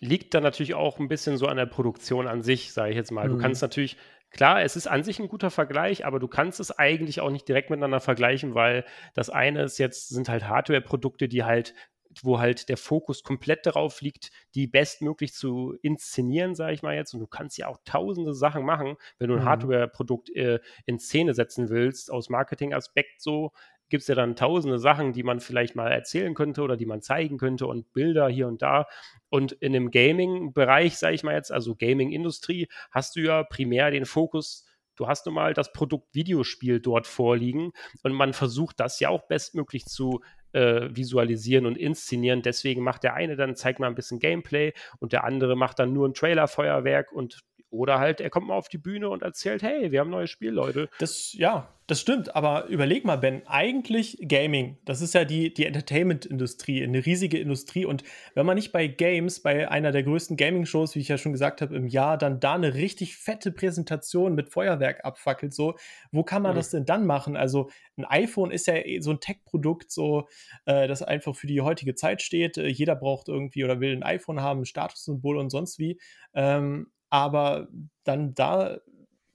[0.00, 3.12] liegt dann natürlich auch ein bisschen so an der Produktion an sich, sage ich jetzt
[3.12, 3.28] mal.
[3.28, 3.32] Mhm.
[3.34, 3.96] Du kannst natürlich,
[4.30, 7.46] klar, es ist an sich ein guter Vergleich, aber du kannst es eigentlich auch nicht
[7.48, 11.74] direkt miteinander vergleichen, weil das eine ist jetzt, sind halt Hardware-Produkte, die halt
[12.22, 17.14] wo halt der Fokus komplett darauf liegt, die bestmöglich zu inszenieren, sage ich mal jetzt.
[17.14, 19.48] Und du kannst ja auch tausende Sachen machen, wenn du ein mhm.
[19.48, 23.52] Hardware-Produkt äh, in Szene setzen willst, aus Marketing-Aspekt so
[23.88, 27.02] gibt es ja dann tausende Sachen, die man vielleicht mal erzählen könnte oder die man
[27.02, 28.86] zeigen könnte und Bilder hier und da.
[29.28, 34.06] Und in dem Gaming-Bereich, sage ich mal jetzt, also Gaming-Industrie, hast du ja primär den
[34.06, 34.64] Fokus
[34.96, 37.72] du hast nun mal das Produkt Videospiel dort vorliegen
[38.02, 40.20] und man versucht das ja auch bestmöglich zu
[40.52, 42.42] äh, visualisieren und inszenieren.
[42.42, 45.92] Deswegen macht der eine dann, zeigt mal ein bisschen Gameplay und der andere macht dann
[45.92, 47.40] nur ein Trailerfeuerwerk und
[47.72, 50.30] oder halt, er kommt mal auf die Bühne und erzählt, hey, wir haben ein neues
[50.30, 50.90] Spiel, Leute.
[50.98, 55.64] Das, ja, das stimmt, aber überleg mal, Ben, eigentlich Gaming, das ist ja die, die
[55.64, 57.86] Entertainment-Industrie, eine riesige Industrie.
[57.86, 58.04] Und
[58.34, 61.62] wenn man nicht bei Games, bei einer der größten Gaming-Shows, wie ich ja schon gesagt
[61.62, 65.74] habe, im Jahr, dann da eine richtig fette Präsentation mit Feuerwerk abfackelt, so,
[66.12, 66.56] wo kann man mhm.
[66.56, 67.36] das denn dann machen?
[67.36, 70.28] Also, ein iPhone ist ja eh so ein Tech-Produkt, so,
[70.66, 72.58] äh, das einfach für die heutige Zeit steht.
[72.58, 75.98] Äh, jeder braucht irgendwie oder will ein iPhone haben, ein Statussymbol und sonst wie.
[76.34, 77.68] Ähm, aber
[78.04, 78.78] dann da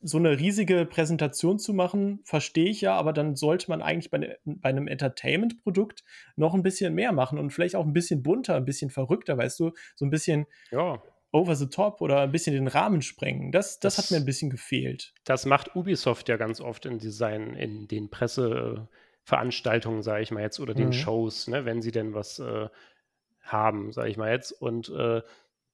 [0.01, 4.17] so eine riesige Präsentation zu machen, verstehe ich ja, aber dann sollte man eigentlich bei,
[4.17, 6.03] ne, bei einem Entertainment-Produkt
[6.35, 9.59] noch ein bisschen mehr machen und vielleicht auch ein bisschen bunter, ein bisschen verrückter, weißt
[9.59, 10.99] du, so ein bisschen ja.
[11.31, 13.51] over the top oder ein bisschen den Rahmen sprengen.
[13.51, 15.13] Das, das, das hat mir ein bisschen gefehlt.
[15.23, 20.59] Das macht Ubisoft ja ganz oft in Design, in den Presseveranstaltungen, sage ich mal jetzt,
[20.59, 20.93] oder den mhm.
[20.93, 22.69] Shows, ne, wenn sie denn was äh,
[23.41, 24.51] haben, sage ich mal jetzt.
[24.51, 25.21] Und äh,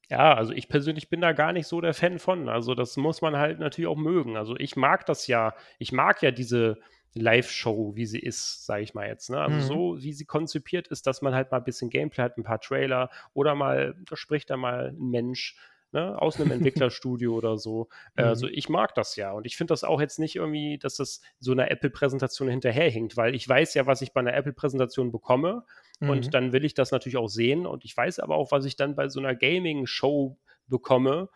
[0.09, 2.49] ja, also ich persönlich bin da gar nicht so der Fan von.
[2.49, 4.37] Also das muss man halt natürlich auch mögen.
[4.37, 6.77] Also ich mag das ja, ich mag ja diese
[7.15, 9.29] Live-Show, wie sie ist, sage ich mal jetzt.
[9.29, 9.39] Ne?
[9.39, 9.61] Also mhm.
[9.61, 12.59] so, wie sie konzipiert ist, dass man halt mal ein bisschen Gameplay hat, ein paar
[12.59, 15.55] Trailer oder mal, da spricht da mal ein Mensch
[15.93, 17.87] ne, aus einem Entwicklerstudio oder so.
[18.15, 18.25] Mhm.
[18.25, 21.21] Also ich mag das ja und ich finde das auch jetzt nicht irgendwie, dass das
[21.39, 25.63] so einer Apple-Präsentation hinterherhinkt, weil ich weiß ja, was ich bei einer Apple-Präsentation bekomme
[25.99, 26.09] mhm.
[26.09, 28.75] und dann will ich das natürlich auch sehen und ich weiß aber auch, was ich
[28.75, 31.29] dann bei so einer Gaming-Show bekomme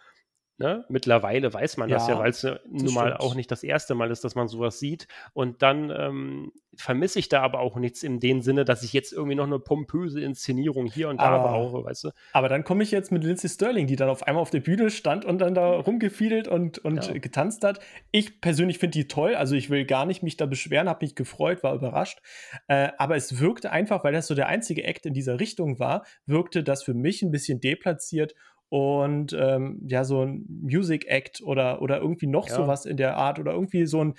[0.59, 0.85] Ne?
[0.89, 4.09] Mittlerweile weiß man ja, das ja, weil es nun mal auch nicht das erste Mal
[4.09, 5.07] ist, dass man sowas sieht.
[5.33, 9.13] Und dann ähm, vermisse ich da aber auch nichts in dem Sinne, dass ich jetzt
[9.13, 12.09] irgendwie noch eine pompöse Inszenierung hier und da aber, brauche, weißt du?
[12.33, 14.89] Aber dann komme ich jetzt mit Lindsay Sterling, die dann auf einmal auf der Bühne
[14.89, 17.13] stand und dann da rumgefiedelt und, und ja.
[17.19, 17.79] getanzt hat.
[18.09, 21.13] Ich persönlich finde die toll, also ich will gar nicht mich da beschweren, habe mich
[21.13, 22.19] gefreut, war überrascht.
[22.67, 26.03] Äh, aber es wirkte einfach, weil das so der einzige Act in dieser Richtung war,
[26.25, 28.33] wirkte das für mich ein bisschen deplatziert
[28.69, 32.55] und ähm, ja, so ein Music Act oder, oder irgendwie noch ja.
[32.55, 34.15] sowas in der Art oder irgendwie so ein,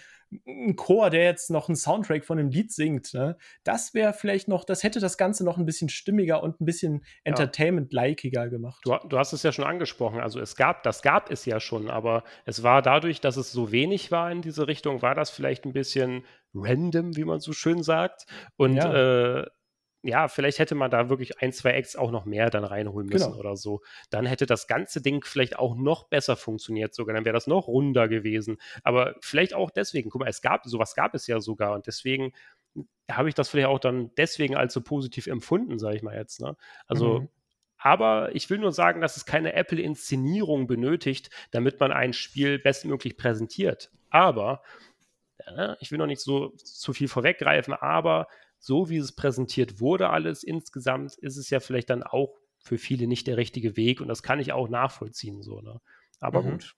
[0.47, 3.13] ein, Chor, der jetzt noch einen Soundtrack von einem Lied singt.
[3.13, 3.37] Ne?
[3.63, 7.05] Das wäre vielleicht noch, das hätte das Ganze noch ein bisschen stimmiger und ein bisschen
[7.25, 8.81] Entertainment-likiger gemacht.
[8.85, 11.91] Du, du, hast es ja schon angesprochen, also es gab, das gab es ja schon,
[11.91, 15.67] aber es war dadurch, dass es so wenig war in diese Richtung, war das vielleicht
[15.67, 18.25] ein bisschen random, wie man so schön sagt.
[18.57, 19.41] Und ja.
[19.41, 19.47] äh,
[20.03, 23.33] ja, vielleicht hätte man da wirklich ein, zwei Acts auch noch mehr dann reinholen müssen
[23.33, 23.41] genau.
[23.41, 23.83] oder so.
[24.11, 27.15] Dann hätte das ganze Ding vielleicht auch noch besser funktioniert sogar.
[27.15, 28.59] Dann wäre das noch runder gewesen.
[28.85, 32.33] Aber vielleicht auch deswegen, guck mal, es gab, sowas gab es ja sogar und deswegen
[33.11, 36.41] habe ich das vielleicht auch dann deswegen als so positiv empfunden, sage ich mal jetzt.
[36.41, 36.57] Ne?
[36.87, 37.29] Also, mhm.
[37.79, 43.17] aber ich will nur sagen, dass es keine Apple-Inszenierung benötigt, damit man ein Spiel bestmöglich
[43.17, 43.91] präsentiert.
[44.11, 44.63] Aber,
[45.81, 48.27] ich will noch nicht so zu viel vorweggreifen, aber
[48.59, 53.07] so wie es präsentiert wurde, alles insgesamt, ist es ja vielleicht dann auch für viele
[53.07, 55.81] nicht der richtige Weg und das kann ich auch nachvollziehen, so, ne?
[56.21, 56.51] Aber mhm.
[56.53, 56.75] gut.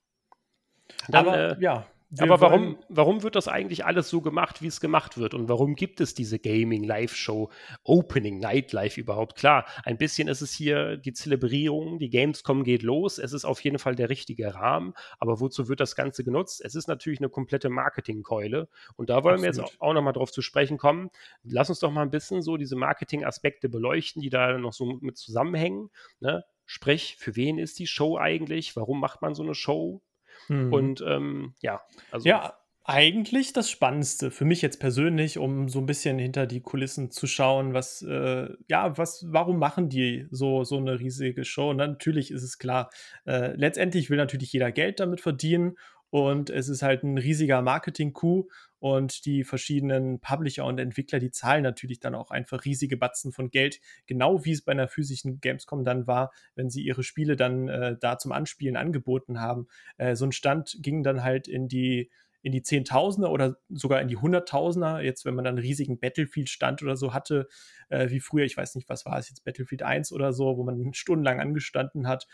[1.09, 1.87] Dann, Aber äh, ja,
[2.19, 5.35] aber warum, warum wird das eigentlich alles so gemacht, wie es gemacht wird?
[5.35, 7.51] Und warum gibt es diese Gaming-Live-Show
[7.85, 9.37] Opening Nightlife überhaupt?
[9.37, 13.19] Klar, ein bisschen ist es hier die Zelebrierung, die Gamescom geht los.
[13.19, 14.95] Es ist auf jeden Fall der richtige Rahmen.
[15.19, 16.61] Aber wozu wird das Ganze genutzt?
[16.65, 18.69] Es ist natürlich eine komplette Marketingkeule.
[18.97, 19.57] Und da wollen Absolut.
[19.57, 21.11] wir jetzt auch nochmal drauf zu sprechen kommen.
[21.45, 25.17] Lass uns doch mal ein bisschen so diese Marketing-Aspekte beleuchten, die da noch so mit
[25.17, 25.91] zusammenhängen.
[26.19, 26.45] Ne?
[26.67, 28.75] Sprich, für wen ist die Show eigentlich?
[28.75, 30.03] Warum macht man so eine Show?
[30.51, 30.73] Mhm.
[30.73, 32.29] Und ähm, ja, also.
[32.29, 37.11] Ja, eigentlich das Spannendste für mich jetzt persönlich, um so ein bisschen hinter die Kulissen
[37.13, 41.71] zu schauen, was, äh, ja, was, warum machen die so, so eine riesige Show?
[41.71, 42.91] Und natürlich ist es klar,
[43.27, 45.77] äh, letztendlich will natürlich jeder Geld damit verdienen
[46.11, 51.63] und es ist halt ein riesiger Marketing-Coup und die verschiedenen Publisher und Entwickler, die zahlen
[51.63, 55.85] natürlich dann auch einfach riesige Batzen von Geld, genau wie es bei einer physischen Gamescom
[55.85, 59.69] dann war, wenn sie ihre Spiele dann äh, da zum Anspielen angeboten haben.
[59.99, 62.11] Äh, so ein Stand ging dann halt in die
[62.43, 65.03] in die Zehntausender oder sogar in die Hunderttausender.
[65.03, 67.49] Jetzt, wenn man dann einen riesigen Battlefield-Stand oder so hatte,
[67.91, 70.65] äh, wie früher, ich weiß nicht, was war es jetzt, Battlefield 1 oder so, wo
[70.65, 72.27] man stundenlang angestanden hat.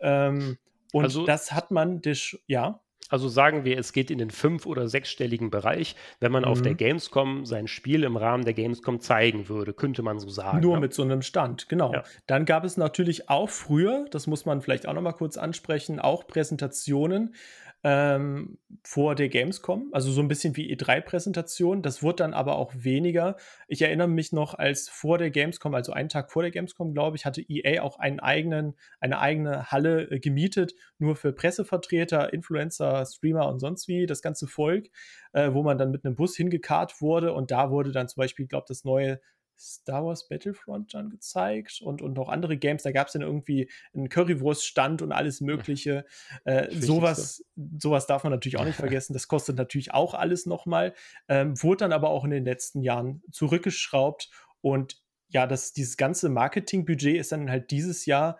[0.00, 0.56] Ähm,
[0.92, 2.00] und also, das hat man,
[2.46, 2.80] ja.
[3.10, 6.48] Also sagen wir, es geht in den fünf- oder sechsstelligen Bereich, wenn man mhm.
[6.48, 6.70] auf der.
[6.80, 10.60] Gamescom sein Spiel im Rahmen der Gamescom zeigen würde, könnte man so sagen.
[10.60, 10.80] Nur ne?
[10.80, 11.92] mit so einem Stand, genau.
[11.92, 12.04] Ja.
[12.26, 15.98] Dann gab es natürlich auch früher, das muss man vielleicht auch noch mal kurz ansprechen,
[15.98, 17.34] auch Präsentationen,
[17.82, 21.82] ähm, vor der Gamescom, also so ein bisschen wie E3-Präsentation.
[21.82, 23.36] Das wurde dann aber auch weniger.
[23.68, 27.16] Ich erinnere mich noch, als vor der Gamescom, also einen Tag vor der Gamescom, glaube
[27.16, 33.06] ich, hatte EA auch einen eigenen, eine eigene Halle äh, gemietet, nur für Pressevertreter, Influencer,
[33.06, 34.88] Streamer und sonst wie, das ganze Volk,
[35.32, 38.46] äh, wo man dann mit einem Bus hingekarrt wurde und da wurde dann zum Beispiel,
[38.46, 39.20] glaube ich, das neue
[39.60, 42.82] Star Wars Battlefront dann gezeigt und, und noch andere Games.
[42.82, 46.04] Da gab es dann irgendwie einen Currywurststand und alles Mögliche.
[46.44, 47.44] Äh, sowas,
[47.78, 49.12] sowas darf man natürlich auch nicht vergessen.
[49.12, 50.94] Das kostet natürlich auch alles nochmal.
[51.28, 54.30] Ähm, wurde dann aber auch in den letzten Jahren zurückgeschraubt
[54.62, 58.38] und ja, das, dieses ganze Marketingbudget ist dann halt dieses Jahr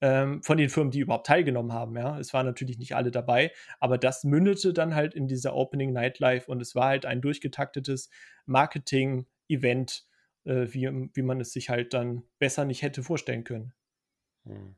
[0.00, 1.96] ähm, von den Firmen, die überhaupt teilgenommen haben.
[1.96, 5.92] Ja, es waren natürlich nicht alle dabei, aber das mündete dann halt in dieser Opening
[5.92, 8.10] Nightlife und es war halt ein durchgetaktetes
[8.46, 10.04] Marketing-Event
[10.44, 13.72] äh, wie, wie man es sich halt dann besser nicht hätte vorstellen können.
[14.44, 14.76] Hm.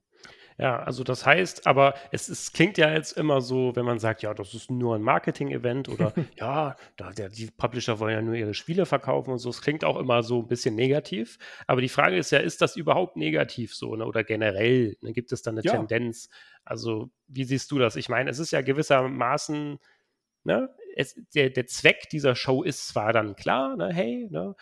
[0.59, 4.23] Ja, also das heißt, aber es, es, klingt ja jetzt immer so, wenn man sagt,
[4.23, 8.35] ja, das ist nur ein Marketing-Event oder ja, da, der, die Publisher wollen ja nur
[8.35, 9.51] ihre Spiele verkaufen und so.
[9.51, 11.39] Es klingt auch immer so ein bisschen negativ.
[11.67, 14.07] Aber die Frage ist ja, ist das überhaupt negativ so ne?
[14.07, 14.97] oder generell?
[15.03, 15.13] Ne?
[15.13, 15.73] Gibt es da eine ja.
[15.73, 16.31] Tendenz?
[16.65, 17.97] Also, wie siehst du das?
[17.97, 19.79] Ich meine, es ist ja gewissermaßen,
[20.45, 24.55] ne, es, der, der Zweck dieser Show ist zwar dann klar, ne, hey, ne,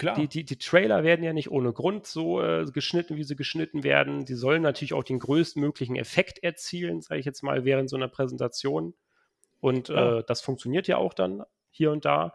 [0.00, 0.14] Klar.
[0.14, 3.84] Die, die, die Trailer werden ja nicht ohne Grund so äh, geschnitten, wie sie geschnitten
[3.84, 4.24] werden.
[4.24, 8.08] Die sollen natürlich auch den größtmöglichen Effekt erzielen, sage ich jetzt mal, während so einer
[8.08, 8.94] Präsentation.
[9.60, 10.20] Und ja.
[10.20, 12.32] äh, das funktioniert ja auch dann hier und da.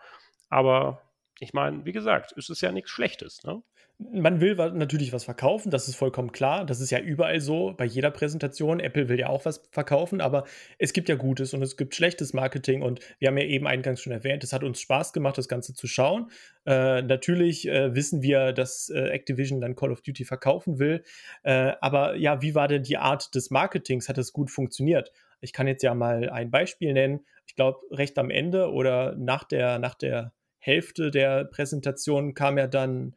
[0.48, 1.02] Aber
[1.40, 3.44] ich meine, wie gesagt, es ist ja nichts Schlechtes.
[3.44, 3.64] Ne?
[3.98, 6.66] Man will natürlich was verkaufen, das ist vollkommen klar.
[6.66, 8.82] Das ist ja überall so, bei jeder Präsentation.
[8.82, 10.44] Apple will ja auch was verkaufen, aber
[10.78, 12.82] es gibt ja Gutes und es gibt schlechtes Marketing.
[12.82, 15.74] Und wir haben ja eben eingangs schon erwähnt, es hat uns Spaß gemacht, das Ganze
[15.74, 16.30] zu schauen.
[16.66, 21.02] Äh, natürlich äh, wissen wir, dass äh, Activision dann Call of Duty verkaufen will.
[21.44, 24.10] Äh, aber ja, wie war denn die Art des Marketings?
[24.10, 25.14] Hat es gut funktioniert?
[25.40, 27.22] Ich kann jetzt ja mal ein Beispiel nennen.
[27.48, 32.68] Ich glaube, recht am Ende oder nach der, nach der Hälfte der Präsentation kam ja
[32.68, 33.16] dann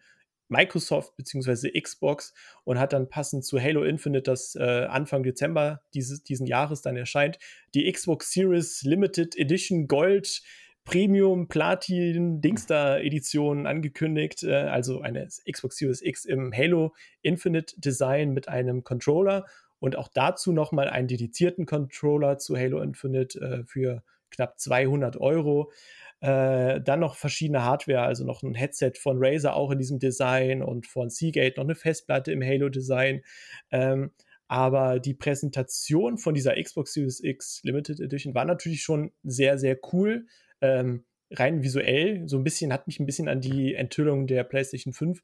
[0.48, 1.80] Microsoft bzw.
[1.80, 2.34] Xbox
[2.64, 6.96] und hat dann passend zu Halo Infinite, das äh, Anfang Dezember dieses, diesen Jahres dann
[6.96, 7.38] erscheint,
[7.74, 10.42] die Xbox Series Limited Edition Gold
[10.84, 18.32] Premium Platin Dingster Edition angekündigt, äh, also eine Xbox Series X im Halo Infinite Design
[18.32, 19.44] mit einem Controller
[19.80, 25.72] und auch dazu nochmal einen dedizierten Controller zu Halo Infinite äh, für knapp 200 Euro.
[26.20, 30.62] Äh, dann noch verschiedene Hardware, also noch ein Headset von Razer auch in diesem Design
[30.62, 33.22] und von Seagate noch eine Festplatte im Halo-Design.
[33.70, 34.11] Ähm,
[34.48, 39.78] aber die Präsentation von dieser Xbox Series X Limited Edition war natürlich schon sehr, sehr
[39.92, 40.26] cool.
[40.61, 44.92] Ähm, rein visuell, so ein bisschen, hat mich ein bisschen an die Enthüllung der PlayStation
[44.94, 45.22] 5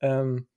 [0.00, 0.48] ähm,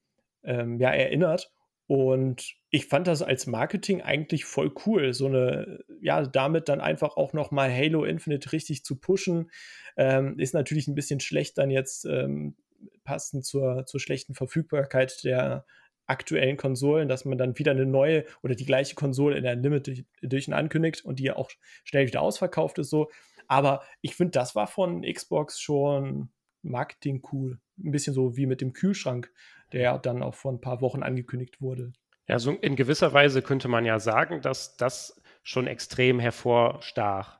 [0.43, 1.51] ähm, ja, erinnert.
[1.87, 7.15] Und ich fand das als Marketing eigentlich voll cool, so eine, ja, damit dann einfach
[7.15, 9.51] auch nochmal Halo Infinite richtig zu pushen.
[9.95, 12.55] Ähm, ist natürlich ein bisschen schlecht dann jetzt ähm,
[13.03, 15.65] passend zur, zur schlechten Verfügbarkeit der
[16.07, 20.05] aktuellen Konsolen, dass man dann wieder eine neue oder die gleiche Konsole in der Limited
[20.21, 21.49] Edition ankündigt und die ja auch
[21.83, 23.09] schnell wieder ausverkauft ist so.
[23.47, 26.29] Aber ich finde, das war von Xbox schon
[26.61, 27.59] Marketing cool.
[27.77, 29.31] Ein bisschen so wie mit dem Kühlschrank
[29.75, 31.91] der dann auch vor ein paar Wochen angekündigt wurde.
[32.27, 37.39] Ja, so in gewisser Weise könnte man ja sagen, dass das schon extrem hervorstach.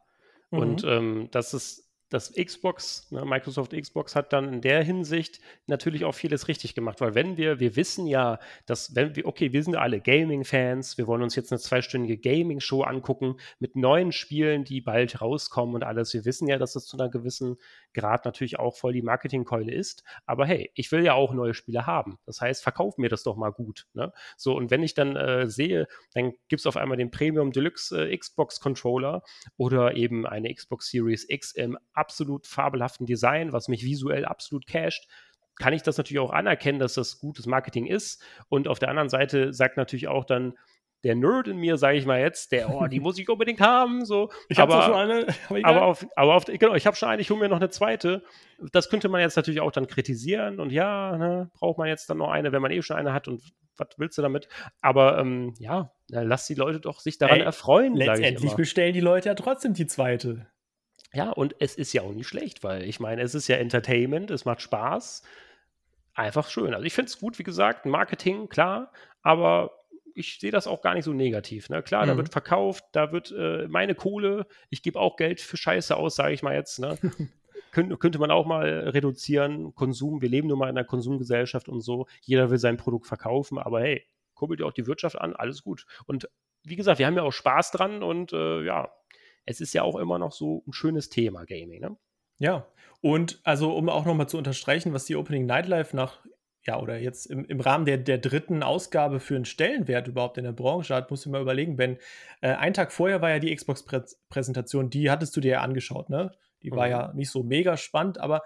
[0.52, 0.60] Mhm.
[0.60, 6.06] Und ähm, dass es das Xbox, ne, Microsoft Xbox hat dann in der Hinsicht natürlich
[6.06, 9.64] auch vieles richtig gemacht, weil wenn wir, wir wissen ja, dass wenn wir, okay, wir
[9.64, 14.82] sind alle Gaming-Fans, wir wollen uns jetzt eine zweistündige Gaming-Show angucken mit neuen Spielen, die
[14.82, 16.14] bald rauskommen und alles.
[16.14, 17.58] Wir wissen ja, dass das zu einer gewissen
[17.94, 20.04] Grad natürlich auch voll die Marketingkeule ist.
[20.26, 22.20] Aber hey, ich will ja auch neue Spiele haben.
[22.26, 23.88] Das heißt, verkauf mir das doch mal gut.
[23.94, 24.14] Ne?
[24.38, 28.10] So, und wenn ich dann äh, sehe, dann gibt es auf einmal den Premium Deluxe
[28.10, 29.24] äh, Xbox Controller
[29.58, 35.08] oder eben eine Xbox Series X im absolut fabelhaften Design, was mich visuell absolut casht,
[35.58, 38.22] kann ich das natürlich auch anerkennen, dass das gutes Marketing ist.
[38.50, 40.54] Und auf der anderen Seite sagt natürlich auch dann
[41.06, 44.06] der Nerd in mir, sage ich mal jetzt, der, oh, die muss ich unbedingt haben.
[44.06, 44.32] So.
[44.50, 45.28] Ich habe schon eine.
[45.50, 47.70] Aber, aber, auf, aber auf, genau, ich habe schon eine, ich hole mir noch eine
[47.70, 48.24] zweite.
[48.72, 52.18] Das könnte man jetzt natürlich auch dann kritisieren und ja, ne, braucht man jetzt dann
[52.18, 53.42] noch eine, wenn man eh schon eine hat und
[53.78, 54.48] was willst du damit?
[54.82, 57.96] Aber ähm, ja, lass die Leute doch sich daran Ey, erfreuen.
[57.96, 60.48] Letztendlich bestellen die Leute ja trotzdem die zweite.
[61.16, 64.32] Ja, und es ist ja auch nicht schlecht, weil ich meine, es ist ja Entertainment,
[64.32, 65.24] es macht Spaß.
[66.14, 66.74] Einfach schön.
[66.74, 69.72] Also ich finde es gut, wie gesagt, Marketing, klar, aber
[70.14, 71.70] ich sehe das auch gar nicht so negativ.
[71.70, 71.82] Ne?
[71.84, 72.10] Klar, mhm.
[72.10, 76.16] da wird verkauft, da wird äh, meine Kohle, ich gebe auch Geld für Scheiße aus,
[76.16, 76.80] sage ich mal jetzt.
[76.80, 76.98] Ne?
[77.72, 81.80] Kön könnte man auch mal reduzieren, Konsum, wir leben nun mal in einer Konsumgesellschaft und
[81.80, 85.64] so, jeder will sein Produkt verkaufen, aber hey, kurbelt ja auch die Wirtschaft an, alles
[85.64, 85.86] gut.
[86.08, 86.30] Und
[86.64, 88.92] wie gesagt, wir haben ja auch Spaß dran und äh, ja,
[89.46, 91.96] es ist ja auch immer noch so ein schönes Thema Gaming, ne?
[92.38, 92.68] Ja,
[93.02, 96.20] und also um auch nochmal zu unterstreichen, was die Opening Nightlife nach,
[96.64, 100.44] ja, oder jetzt im, im Rahmen der, der dritten Ausgabe für einen Stellenwert überhaupt in
[100.44, 101.98] der Branche hat, muss ich mal überlegen, Ben.
[102.42, 106.32] Äh, ein Tag vorher war ja die Xbox-Präsentation, die hattest du dir ja angeschaut, ne?
[106.64, 106.92] Die war mhm.
[106.92, 108.42] ja nicht so mega spannend, aber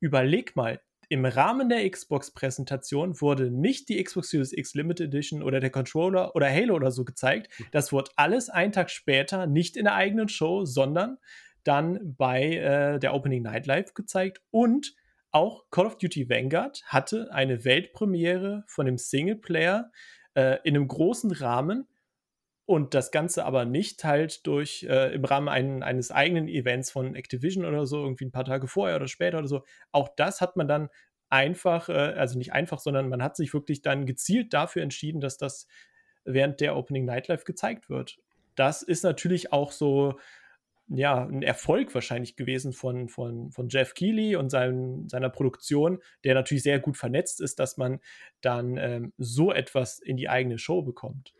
[0.00, 5.60] überleg mal, im Rahmen der Xbox-Präsentation wurde nicht die Xbox Series X Limited Edition oder
[5.60, 7.48] der Controller oder Halo oder so gezeigt.
[7.56, 7.66] Hm.
[7.72, 11.18] Das wurde alles einen Tag später nicht in der eigenen Show, sondern
[11.64, 14.42] dann bei äh, der Opening Night Live gezeigt.
[14.50, 14.94] Und
[15.30, 19.90] auch Call of Duty Vanguard hatte eine Weltpremiere von dem Singleplayer
[20.34, 21.88] äh, in einem großen Rahmen
[22.66, 27.14] und das Ganze aber nicht halt durch äh, im Rahmen ein, eines eigenen Events von
[27.14, 29.64] Activision oder so, irgendwie ein paar Tage vorher oder später oder so.
[29.92, 30.88] Auch das hat man dann
[31.28, 35.36] einfach, äh, also nicht einfach, sondern man hat sich wirklich dann gezielt dafür entschieden, dass
[35.36, 35.66] das
[36.24, 38.18] während der Opening Nightlife gezeigt wird.
[38.54, 40.18] Das ist natürlich auch so,
[40.88, 46.34] ja, ein Erfolg wahrscheinlich gewesen von, von, von Jeff Keighley und sein, seiner Produktion, der
[46.34, 48.00] natürlich sehr gut vernetzt ist, dass man
[48.40, 51.34] dann ähm, so etwas in die eigene Show bekommt.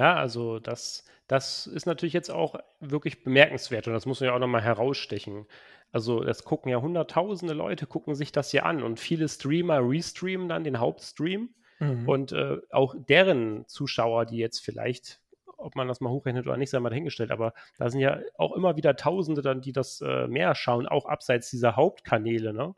[0.00, 4.34] Ja, also das, das ist natürlich jetzt auch wirklich bemerkenswert und das muss man ja
[4.34, 5.44] auch nochmal herausstechen.
[5.92, 10.48] Also das gucken ja hunderttausende Leute, gucken sich das hier an und viele Streamer restreamen
[10.48, 12.08] dann den Hauptstream mhm.
[12.08, 15.20] und äh, auch deren Zuschauer, die jetzt vielleicht,
[15.58, 18.56] ob man das mal hochrechnet oder nicht, sei mal dahingestellt, aber da sind ja auch
[18.56, 22.74] immer wieder Tausende dann, die das äh, mehr schauen, auch abseits dieser Hauptkanäle, ne?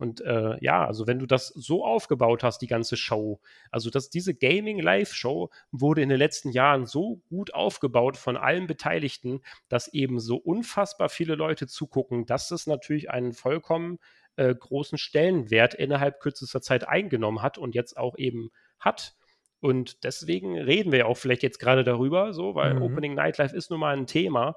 [0.00, 3.38] Und äh, ja, also wenn du das so aufgebaut hast, die ganze Show,
[3.70, 9.42] also dass diese Gaming-Live-Show wurde in den letzten Jahren so gut aufgebaut von allen Beteiligten,
[9.68, 13.98] dass eben so unfassbar viele Leute zugucken, dass es natürlich einen vollkommen
[14.36, 19.14] äh, großen Stellenwert innerhalb kürzester Zeit eingenommen hat und jetzt auch eben hat.
[19.60, 22.82] Und deswegen reden wir ja auch vielleicht jetzt gerade darüber, so, weil mhm.
[22.82, 24.56] Opening Nightlife ist nun mal ein Thema.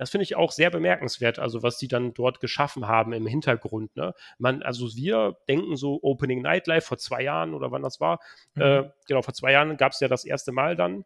[0.00, 3.94] Das finde ich auch sehr bemerkenswert, also was die dann dort geschaffen haben im Hintergrund.
[3.96, 4.14] Ne?
[4.38, 8.18] Man, also wir denken so Opening Nightlife vor zwei Jahren oder wann das war.
[8.54, 8.62] Mhm.
[8.62, 11.04] Äh, genau, vor zwei Jahren gab es ja das erste Mal dann.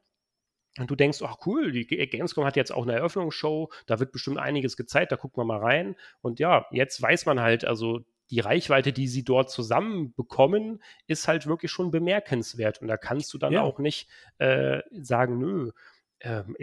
[0.78, 4.38] Und du denkst, ach cool, die Gamescom hat jetzt auch eine Eröffnungsshow, da wird bestimmt
[4.38, 5.96] einiges gezeigt, da gucken wir mal rein.
[6.20, 11.26] Und ja, jetzt weiß man halt, also die Reichweite, die sie dort zusammen bekommen, ist
[11.26, 12.80] halt wirklich schon bemerkenswert.
[12.80, 13.62] Und da kannst du dann ja.
[13.62, 15.72] auch nicht äh, sagen, nö,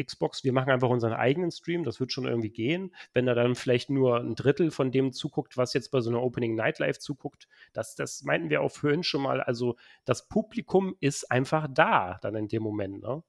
[0.02, 2.94] Xbox, wir machen einfach unseren eigenen Stream, das wird schon irgendwie gehen.
[3.14, 6.22] Wenn er dann vielleicht nur ein Drittel von dem zuguckt, was jetzt bei so einer
[6.22, 9.42] Opening Night Live zuguckt, das, das meinten wir auch vorhin schon mal.
[9.42, 13.02] Also das Publikum ist einfach da dann in dem Moment.
[13.02, 13.24] Ne?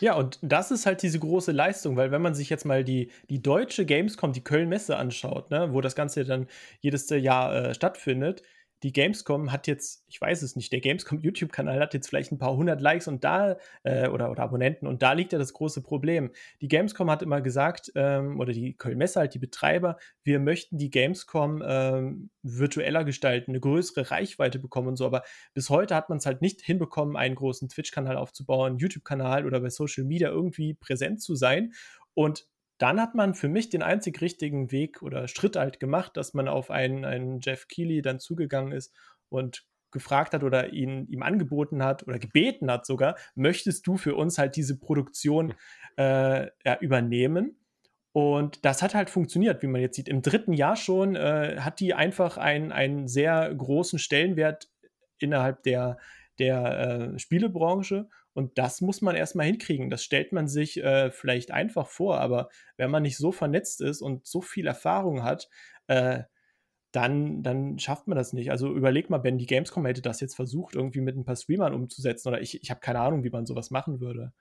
[0.00, 3.10] Ja, und das ist halt diese große Leistung, weil wenn man sich jetzt mal die,
[3.30, 6.48] die deutsche Gamescom, die Köln-Messe anschaut, ne, wo das Ganze dann
[6.80, 8.42] jedes Jahr äh, stattfindet,
[8.86, 12.38] die Gamescom hat jetzt, ich weiß es nicht, der Gamescom YouTube-Kanal hat jetzt vielleicht ein
[12.38, 15.82] paar hundert Likes und da, äh, oder, oder Abonnenten und da liegt ja das große
[15.82, 16.30] Problem.
[16.60, 20.90] Die Gamescom hat immer gesagt, ähm, oder die Köln-Messe halt, die Betreiber, wir möchten die
[20.90, 26.18] Gamescom ähm, virtueller gestalten, eine größere Reichweite bekommen und so, aber bis heute hat man
[26.18, 31.20] es halt nicht hinbekommen, einen großen Twitch-Kanal aufzubauen, YouTube-Kanal oder bei Social Media irgendwie präsent
[31.20, 31.72] zu sein.
[32.14, 32.46] Und
[32.78, 36.48] dann hat man für mich den einzig richtigen Weg oder Schritt halt gemacht, dass man
[36.48, 38.94] auf einen, einen Jeff Keighley dann zugegangen ist
[39.28, 44.14] und gefragt hat oder ihn ihm angeboten hat oder gebeten hat sogar, möchtest du für
[44.14, 45.54] uns halt diese Produktion
[45.96, 47.58] äh, ja, übernehmen?
[48.12, 50.08] Und das hat halt funktioniert, wie man jetzt sieht.
[50.08, 54.70] Im dritten Jahr schon äh, hat die einfach einen, einen sehr großen Stellenwert
[55.18, 55.98] innerhalb der,
[56.38, 59.88] der äh, Spielebranche und das muss man erstmal hinkriegen.
[59.88, 64.02] Das stellt man sich äh, vielleicht einfach vor, aber wenn man nicht so vernetzt ist
[64.02, 65.48] und so viel Erfahrung hat,
[65.86, 66.24] äh,
[66.92, 68.50] dann, dann schafft man das nicht.
[68.50, 71.72] Also überleg mal, Ben, die Gamescom hätte das jetzt versucht, irgendwie mit ein paar Streamern
[71.72, 72.28] umzusetzen.
[72.28, 74.34] Oder ich, ich habe keine Ahnung, wie man sowas machen würde.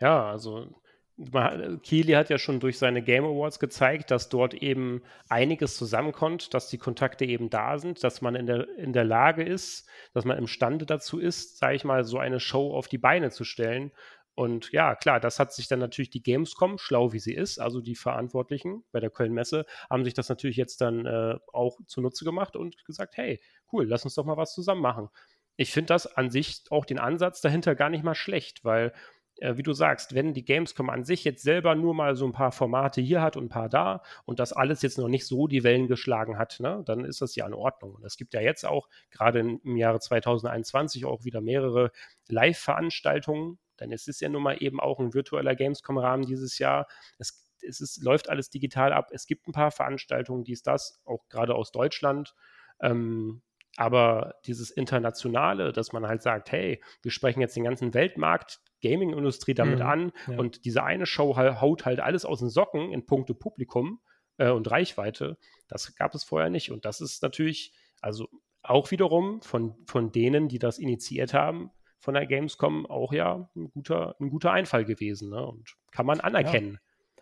[0.00, 0.74] Ja, also
[1.18, 6.68] Keely hat ja schon durch seine Game Awards gezeigt, dass dort eben einiges zusammenkommt, dass
[6.68, 10.38] die Kontakte eben da sind, dass man in der, in der Lage ist, dass man
[10.38, 13.92] imstande dazu ist, sage ich mal, so eine Show auf die Beine zu stellen.
[14.34, 17.82] Und ja, klar, das hat sich dann natürlich die Gamescom, schlau wie sie ist, also
[17.82, 22.56] die Verantwortlichen bei der Köln-Messe, haben sich das natürlich jetzt dann äh, auch zunutze gemacht
[22.56, 23.40] und gesagt, hey,
[23.72, 25.10] cool, lass uns doch mal was zusammen machen.
[25.56, 28.94] Ich finde das an sich auch den Ansatz dahinter gar nicht mal schlecht, weil
[29.42, 32.32] äh, wie du sagst, wenn die Gamescom an sich jetzt selber nur mal so ein
[32.32, 35.48] paar Formate hier hat und ein paar da und das alles jetzt noch nicht so
[35.48, 37.94] die Wellen geschlagen hat, ne, dann ist das ja in Ordnung.
[37.94, 41.90] Und es gibt ja jetzt auch gerade im Jahre 2021 auch wieder mehrere
[42.28, 46.86] Live-Veranstaltungen, denn es ist ja nun mal eben auch ein virtueller Gamescom-Rahmen dieses Jahr.
[47.18, 49.08] Es, es ist, läuft alles digital ab.
[49.12, 52.34] Es gibt ein paar Veranstaltungen, dies, das, auch gerade aus Deutschland.
[52.80, 53.42] Ähm,
[53.76, 59.54] aber dieses Internationale, dass man halt sagt, hey, wir sprechen jetzt den ganzen Weltmarkt Gaming-Industrie
[59.54, 60.38] damit mhm, an ja.
[60.38, 64.00] und diese eine Show haut halt alles aus den Socken in puncto Publikum
[64.38, 65.38] äh, und Reichweite.
[65.68, 68.28] Das gab es vorher nicht und das ist natürlich, also
[68.62, 73.70] auch wiederum von, von denen, die das initiiert haben, von der Gamescom auch ja ein
[73.70, 75.46] guter, ein guter Einfall gewesen ne?
[75.46, 76.74] und kann man anerkennen.
[76.74, 76.78] Ja.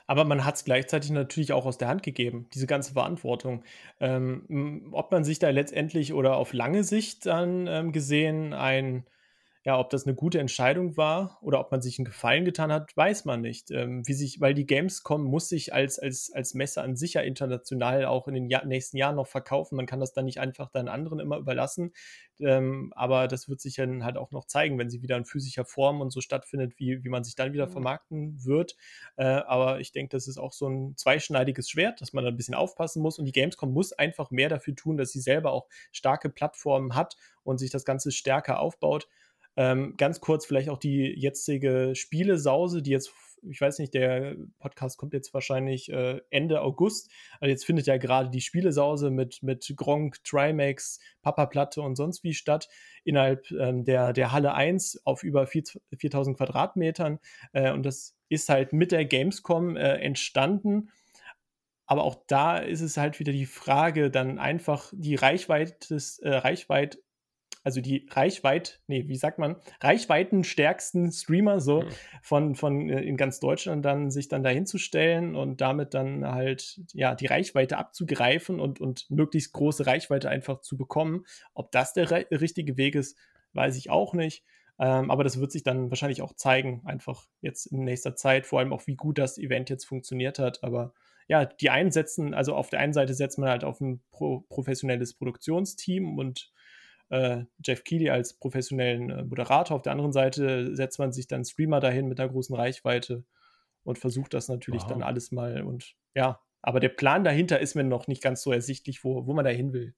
[0.06, 3.62] Aber man hat es gleichzeitig natürlich auch aus der Hand gegeben, diese ganze Verantwortung.
[4.00, 9.04] Ähm, ob man sich da letztendlich oder auf lange Sicht dann ähm, gesehen ein
[9.62, 12.96] ja, ob das eine gute Entscheidung war oder ob man sich einen Gefallen getan hat,
[12.96, 13.70] weiß man nicht.
[13.70, 17.20] Ähm, wie sich, weil die Gamescom muss sich als, als, als Messe an sich ja
[17.20, 19.76] international auch in den Jahr, nächsten Jahren noch verkaufen.
[19.76, 21.92] Man kann das dann nicht einfach dann anderen immer überlassen.
[22.38, 25.66] Ähm, aber das wird sich dann halt auch noch zeigen, wenn sie wieder in physischer
[25.66, 27.72] Form und so stattfindet, wie, wie man sich dann wieder mhm.
[27.72, 28.76] vermarkten wird.
[29.16, 32.36] Äh, aber ich denke, das ist auch so ein zweischneidiges Schwert, dass man da ein
[32.38, 33.18] bisschen aufpassen muss.
[33.18, 37.16] Und die Gamescom muss einfach mehr dafür tun, dass sie selber auch starke Plattformen hat
[37.42, 39.06] und sich das Ganze stärker aufbaut.
[39.60, 44.96] Ähm, ganz kurz vielleicht auch die jetzige Spielesause, die jetzt, ich weiß nicht, der Podcast
[44.96, 47.10] kommt jetzt wahrscheinlich äh, Ende August.
[47.40, 52.24] Also jetzt findet ja gerade die Spielesause mit, mit Gronk, Trimax, Papa Platte und sonst
[52.24, 52.70] wie statt,
[53.04, 57.18] innerhalb ähm, der, der Halle 1 auf über 4000 Quadratmetern.
[57.52, 60.88] Äh, und das ist halt mit der Gamescom äh, entstanden.
[61.84, 66.98] Aber auch da ist es halt wieder die Frage, dann einfach die Reichweite, äh, Reichweite
[67.62, 71.88] also die Reichweite, nee, wie sagt man, reichweitenstärksten Streamer so mhm.
[72.22, 76.26] von, von äh, in ganz Deutschland dann sich dann dahin zu stellen und damit dann
[76.26, 81.24] halt ja die Reichweite abzugreifen und, und möglichst große Reichweite einfach zu bekommen.
[81.54, 83.18] Ob das der richtige Weg ist,
[83.52, 84.44] weiß ich auch nicht.
[84.78, 88.60] Ähm, aber das wird sich dann wahrscheinlich auch zeigen, einfach jetzt in nächster Zeit, vor
[88.60, 90.64] allem auch, wie gut das Event jetzt funktioniert hat.
[90.64, 90.94] Aber
[91.28, 94.40] ja, die einen setzen, also auf der einen Seite setzt man halt auf ein pro
[94.48, 96.50] professionelles Produktionsteam und
[97.10, 99.76] äh, Jeff Keighley als professionellen äh, Moderator.
[99.76, 103.24] Auf der anderen Seite setzt man sich dann Streamer dahin mit einer großen Reichweite
[103.82, 104.90] und versucht das natürlich wow.
[104.90, 105.62] dann alles mal.
[105.62, 109.34] Und ja, aber der Plan dahinter ist mir noch nicht ganz so ersichtlich, wo, wo
[109.34, 109.94] man da hin will.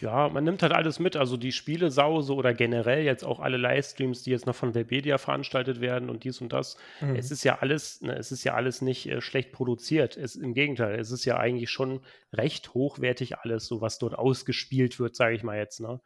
[0.00, 4.22] Ja, man nimmt halt alles mit, also die Spielesause oder generell jetzt auch alle Livestreams,
[4.22, 6.78] die jetzt noch von Webedia veranstaltet werden und dies und das.
[7.00, 7.14] Mhm.
[7.16, 10.16] Es ist ja alles, ne, es ist ja alles nicht äh, schlecht produziert.
[10.16, 12.00] Es, Im Gegenteil, es ist ja eigentlich schon
[12.32, 15.80] recht hochwertig alles, so was dort ausgespielt wird, sage ich mal jetzt.
[15.80, 16.00] Ne?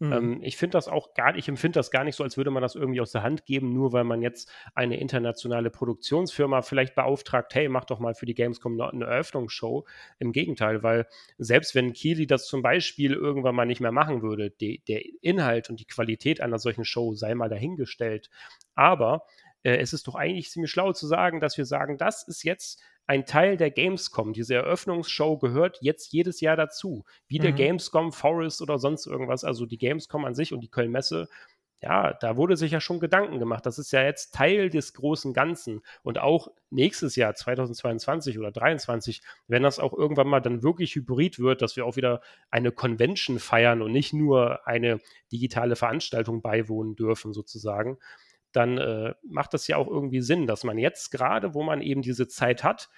[0.00, 0.12] Mhm.
[0.12, 2.62] Ähm, ich finde das auch gar ich empfinde das gar nicht so, als würde man
[2.62, 7.54] das irgendwie aus der Hand geben, nur weil man jetzt eine internationale Produktionsfirma vielleicht beauftragt,
[7.54, 9.86] hey, mach doch mal für die Gamescom eine Eröffnungsshow.
[10.18, 11.06] Im Gegenteil, weil
[11.38, 15.70] selbst wenn Keely das zum Beispiel irgendwann mal nicht mehr machen würde, die, der Inhalt
[15.70, 18.30] und die Qualität einer solchen Show sei mal dahingestellt.
[18.74, 19.24] Aber
[19.62, 22.82] äh, es ist doch eigentlich ziemlich schlau zu sagen, dass wir sagen, das ist jetzt
[23.06, 24.32] ein Teil der Gamescom.
[24.32, 27.04] Diese Eröffnungsshow gehört jetzt jedes Jahr dazu.
[27.26, 27.56] Wie der mhm.
[27.56, 29.44] Gamescom Forest oder sonst irgendwas.
[29.44, 31.28] Also die Gamescom an sich und die Köln-Messe
[31.80, 33.64] ja, da wurde sich ja schon Gedanken gemacht.
[33.64, 35.82] Das ist ja jetzt Teil des großen Ganzen.
[36.02, 41.38] Und auch nächstes Jahr, 2022 oder 2023, wenn das auch irgendwann mal dann wirklich hybrid
[41.38, 44.98] wird, dass wir auch wieder eine Convention feiern und nicht nur eine
[45.30, 47.98] digitale Veranstaltung beiwohnen dürfen, sozusagen,
[48.52, 52.02] dann äh, macht das ja auch irgendwie Sinn, dass man jetzt gerade, wo man eben
[52.02, 52.88] diese Zeit hat,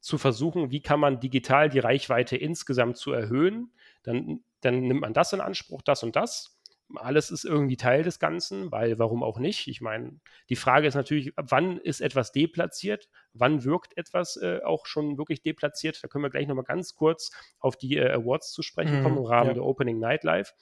[0.00, 3.72] zu versuchen, wie kann man digital die Reichweite insgesamt zu erhöhen,
[4.02, 6.60] dann, dann nimmt man das in Anspruch, das und das.
[6.96, 9.66] Alles ist irgendwie Teil des Ganzen, weil warum auch nicht?
[9.66, 10.20] Ich meine,
[10.50, 13.08] die Frage ist natürlich, wann ist etwas deplatziert?
[13.32, 16.04] Wann wirkt etwas äh, auch schon wirklich deplatziert?
[16.04, 19.24] Da können wir gleich nochmal ganz kurz auf die äh, Awards zu sprechen kommen im
[19.24, 19.54] Rahmen ja.
[19.54, 20.52] der Opening Night Live.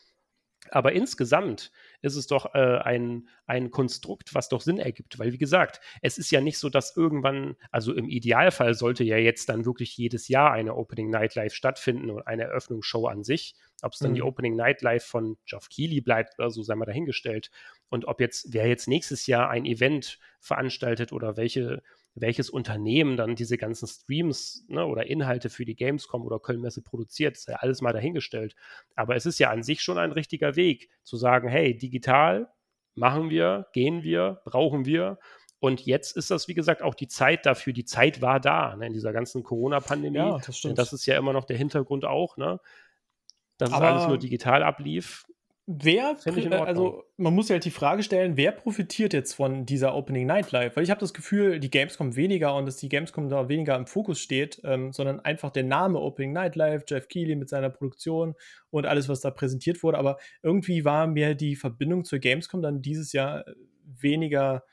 [0.70, 5.18] Aber insgesamt ist es doch äh, ein, ein Konstrukt, was doch Sinn ergibt.
[5.18, 9.16] Weil, wie gesagt, es ist ja nicht so, dass irgendwann, also im Idealfall sollte ja
[9.16, 13.54] jetzt dann wirklich jedes Jahr eine Opening Night Live stattfinden und eine Eröffnungsshow an sich.
[13.82, 14.16] Ob es dann mhm.
[14.16, 17.50] die Opening Night Live von Geoff Keighley bleibt oder so, sei mal dahingestellt.
[17.88, 21.82] Und ob jetzt, wer jetzt nächstes Jahr ein Event veranstaltet oder welche
[22.14, 27.36] welches Unternehmen dann diese ganzen Streams ne, oder Inhalte für die Gamescom oder Kölnmesse produziert,
[27.36, 28.54] ist ja alles mal dahingestellt.
[28.94, 32.48] Aber es ist ja an sich schon ein richtiger Weg, zu sagen, hey, digital
[32.94, 35.18] machen wir, gehen wir, brauchen wir.
[35.58, 37.72] Und jetzt ist das, wie gesagt, auch die Zeit dafür.
[37.72, 40.18] Die Zeit war da ne, in dieser ganzen Corona-Pandemie.
[40.18, 40.76] Ja, das stimmt.
[40.76, 42.60] Das ist ja immer noch der Hintergrund auch, ne?
[43.58, 45.24] Dass es alles nur digital ablief.
[45.66, 50.26] Wer, also man muss ja halt die Frage stellen, wer profitiert jetzt von dieser Opening
[50.26, 50.74] Night Live?
[50.74, 53.86] Weil ich habe das Gefühl, die Gamescom weniger und dass die Gamescom da weniger im
[53.86, 58.34] Fokus steht, ähm, sondern einfach der Name Opening Night Live, Jeff Keighley mit seiner Produktion
[58.70, 59.98] und alles, was da präsentiert wurde.
[59.98, 63.44] Aber irgendwie war mir die Verbindung zur Gamescom dann dieses Jahr
[63.84, 64.64] weniger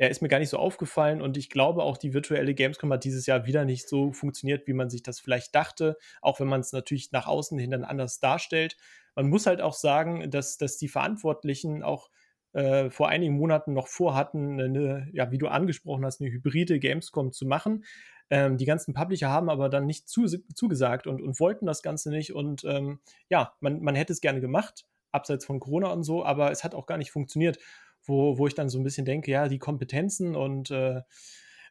[0.00, 3.04] ja, ist mir gar nicht so aufgefallen und ich glaube auch die virtuelle Gamescom hat
[3.04, 6.60] dieses Jahr wieder nicht so funktioniert, wie man sich das vielleicht dachte, auch wenn man
[6.60, 8.78] es natürlich nach außen hin dann anders darstellt.
[9.14, 12.08] Man muss halt auch sagen, dass, dass die Verantwortlichen auch
[12.54, 17.30] äh, vor einigen Monaten noch vorhatten, eine, ja, wie du angesprochen hast, eine hybride Gamescom
[17.30, 17.84] zu machen.
[18.30, 20.24] Ähm, die ganzen Publisher haben aber dann nicht zu,
[20.54, 22.32] zugesagt und, und wollten das Ganze nicht.
[22.32, 26.50] Und ähm, ja, man, man hätte es gerne gemacht, abseits von Corona und so, aber
[26.52, 27.58] es hat auch gar nicht funktioniert,
[28.04, 31.02] wo, wo ich dann so ein bisschen denke, ja, die Kompetenzen und äh,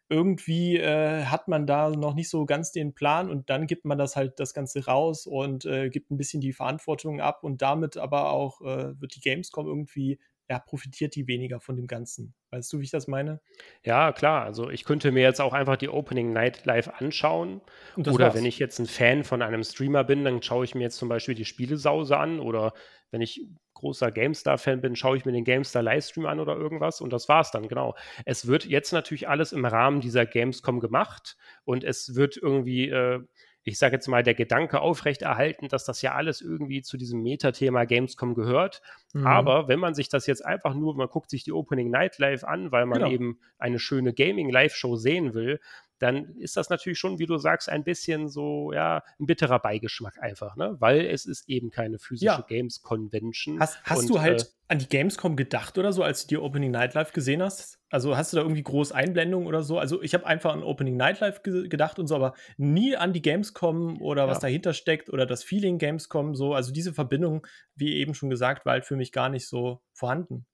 [0.10, 3.98] irgendwie äh, hat man da noch nicht so ganz den Plan und dann gibt man
[3.98, 7.98] das halt das Ganze raus und äh, gibt ein bisschen die Verantwortung ab und damit
[7.98, 10.20] aber auch äh, wird die Gamescom irgendwie
[10.50, 12.34] ja, profitiert die weniger von dem Ganzen.
[12.50, 13.40] Weißt du, wie ich das meine?
[13.84, 14.44] Ja, klar.
[14.44, 17.62] Also ich könnte mir jetzt auch einfach die Opening Night live anschauen.
[17.96, 18.34] Oder war's.
[18.34, 21.08] wenn ich jetzt ein Fan von einem Streamer bin, dann schaue ich mir jetzt zum
[21.08, 22.40] Beispiel die Spielesause an.
[22.40, 22.74] Oder
[23.12, 23.46] wenn ich
[23.80, 27.02] großer GameStar-Fan bin, schaue ich mir den GameStar-Livestream an oder irgendwas.
[27.02, 27.96] Und das war's dann, genau.
[28.26, 31.38] Es wird jetzt natürlich alles im Rahmen dieser Gamescom gemacht.
[31.66, 32.90] Und es wird irgendwie.
[32.90, 33.22] Äh,
[33.64, 37.86] ich sage jetzt mal, der Gedanke aufrechterhalten, dass das ja alles irgendwie zu diesem Metathema
[37.86, 38.82] Gamescom gehört.
[39.14, 39.28] Mhm.
[39.28, 42.44] Aber wenn man sich das jetzt einfach nur, man guckt sich die Opening Night Live
[42.44, 43.12] an, weil man genau.
[43.12, 45.60] eben eine schöne Gaming-Live-Show sehen will,
[46.00, 50.22] dann ist das natürlich schon, wie du sagst, ein bisschen so, ja, ein bitterer Beigeschmack
[50.22, 50.76] einfach, ne?
[50.80, 52.46] Weil es ist eben keine physische ja.
[52.48, 53.60] Games Convention.
[53.60, 56.38] Hast, hast und, du halt äh, an die Gamescom gedacht oder so, als du die
[56.38, 57.80] Opening Night Live gesehen hast?
[57.90, 59.78] Also hast du da irgendwie groß Einblendungen oder so?
[59.78, 63.12] Also ich habe einfach an Opening Night Live ge gedacht und so, aber nie an
[63.12, 64.28] die Gamescom oder ja.
[64.30, 66.54] was dahinter steckt oder das Feeling Gamescom so.
[66.54, 67.46] Also diese Verbindung,
[67.76, 70.46] wie eben schon gesagt, war halt für mich gar nicht so vorhanden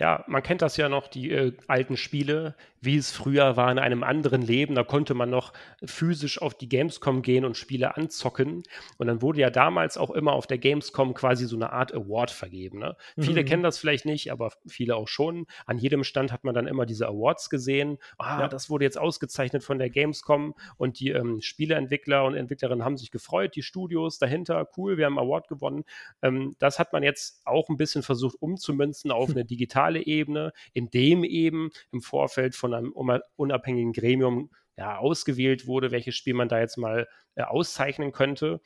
[0.00, 3.78] ja, man kennt das ja noch, die äh, alten Spiele, wie es früher war in
[3.78, 4.74] einem anderen Leben.
[4.74, 5.52] Da konnte man noch
[5.84, 8.62] physisch auf die Gamescom gehen und Spiele anzocken.
[8.98, 12.30] Und dann wurde ja damals auch immer auf der Gamescom quasi so eine Art Award
[12.30, 12.78] vergeben.
[12.78, 12.96] Ne?
[13.16, 13.22] Mhm.
[13.22, 15.46] Viele kennen das vielleicht nicht, aber viele auch schon.
[15.66, 17.98] An jedem Stand hat man dann immer diese Awards gesehen.
[18.18, 18.48] Ah, ja.
[18.48, 23.10] das wurde jetzt ausgezeichnet von der Gamescom und die ähm, Spieleentwickler und Entwicklerinnen haben sich
[23.10, 25.84] gefreut, die Studios dahinter, cool, wir haben einen Award gewonnen.
[26.22, 30.90] Ähm, das hat man jetzt auch ein bisschen versucht umzumünzen auf eine digitale Ebene, in
[30.90, 32.92] dem eben im Vorfeld von einem
[33.36, 38.60] unabhängigen Gremium ja, ausgewählt wurde, welches Spiel man da jetzt mal äh, auszeichnen könnte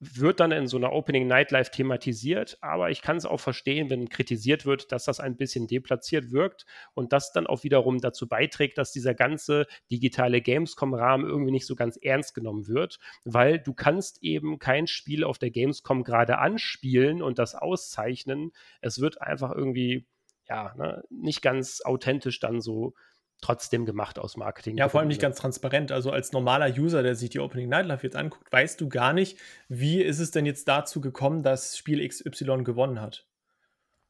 [0.00, 4.08] wird dann in so einer Opening Nightlife thematisiert, aber ich kann es auch verstehen, wenn
[4.08, 8.78] kritisiert wird, dass das ein bisschen deplatziert wirkt und das dann auch wiederum dazu beiträgt,
[8.78, 14.22] dass dieser ganze digitale Gamescom-Rahmen irgendwie nicht so ganz ernst genommen wird, weil du kannst
[14.22, 18.52] eben kein Spiel auf der Gamescom gerade anspielen und das auszeichnen.
[18.80, 20.06] Es wird einfach irgendwie
[20.48, 22.94] ja, ne, nicht ganz authentisch dann so
[23.40, 24.76] trotzdem gemacht aus Marketing.
[24.76, 25.92] Ja, vor allem nicht ganz transparent.
[25.92, 29.12] Also als normaler User, der sich die Opening Night Live jetzt anguckt, weißt du gar
[29.12, 29.38] nicht,
[29.68, 33.26] wie ist es denn jetzt dazu gekommen, dass Spiel XY gewonnen hat.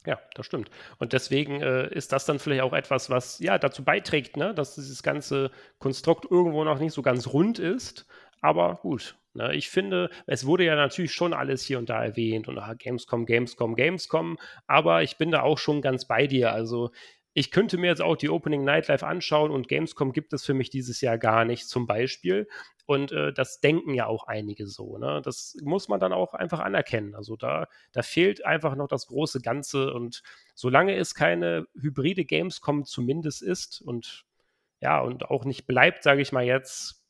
[0.07, 0.71] Ja, das stimmt.
[0.99, 4.75] Und deswegen äh, ist das dann vielleicht auch etwas, was ja dazu beiträgt, ne, dass
[4.75, 8.07] dieses ganze Konstrukt irgendwo noch nicht so ganz rund ist.
[8.41, 12.49] Aber gut, Ne, ich finde, es wurde ja natürlich schon alles hier und da erwähnt
[12.49, 16.53] und ah, Gamescom, Gamescom, Gamescom, aber ich bin da auch schon ganz bei dir.
[16.53, 16.91] Also
[17.41, 20.53] ich könnte mir jetzt auch die Opening Night Live anschauen und Gamescom gibt es für
[20.53, 22.47] mich dieses Jahr gar nicht zum Beispiel.
[22.85, 24.99] Und äh, das denken ja auch einige so.
[24.99, 25.23] Ne?
[25.25, 27.15] Das muss man dann auch einfach anerkennen.
[27.15, 29.95] Also da, da fehlt einfach noch das große Ganze.
[29.95, 30.23] Und
[30.55, 34.27] solange es keine hybride Gamescom zumindest ist und
[34.81, 37.03] ja, und auch nicht bleibt, sage ich mal jetzt,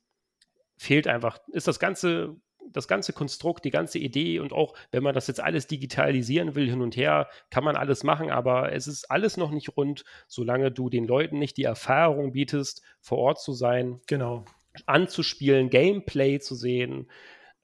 [0.76, 2.36] fehlt einfach, ist das ganze,
[2.72, 6.68] das ganze Konstrukt, die ganze Idee und auch, wenn man das jetzt alles digitalisieren will,
[6.68, 10.70] hin und her, kann man alles machen, aber es ist alles noch nicht rund, solange
[10.70, 14.44] du den Leuten nicht die Erfahrung bietest, vor Ort zu sein, genau.
[14.86, 17.10] anzuspielen, Gameplay zu sehen,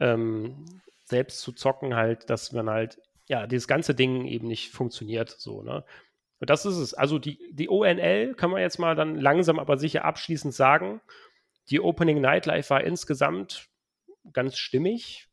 [0.01, 0.64] ähm,
[1.05, 5.62] selbst zu zocken, halt, dass man halt, ja, dieses ganze Ding eben nicht funktioniert, so,
[5.62, 5.84] ne?
[6.38, 6.94] Und das ist es.
[6.94, 11.01] Also die, die ONL kann man jetzt mal dann langsam aber sicher abschließend sagen.
[11.70, 13.68] Die Opening Nightlife war insgesamt
[14.32, 15.28] ganz stimmig.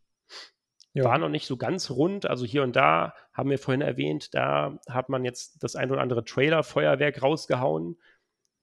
[0.94, 1.06] Ja.
[1.06, 2.28] War noch nicht so ganz rund.
[2.28, 6.02] Also hier und da haben wir vorhin erwähnt, da hat man jetzt das ein oder
[6.02, 7.98] andere Trailer-Feuerwerk rausgehauen.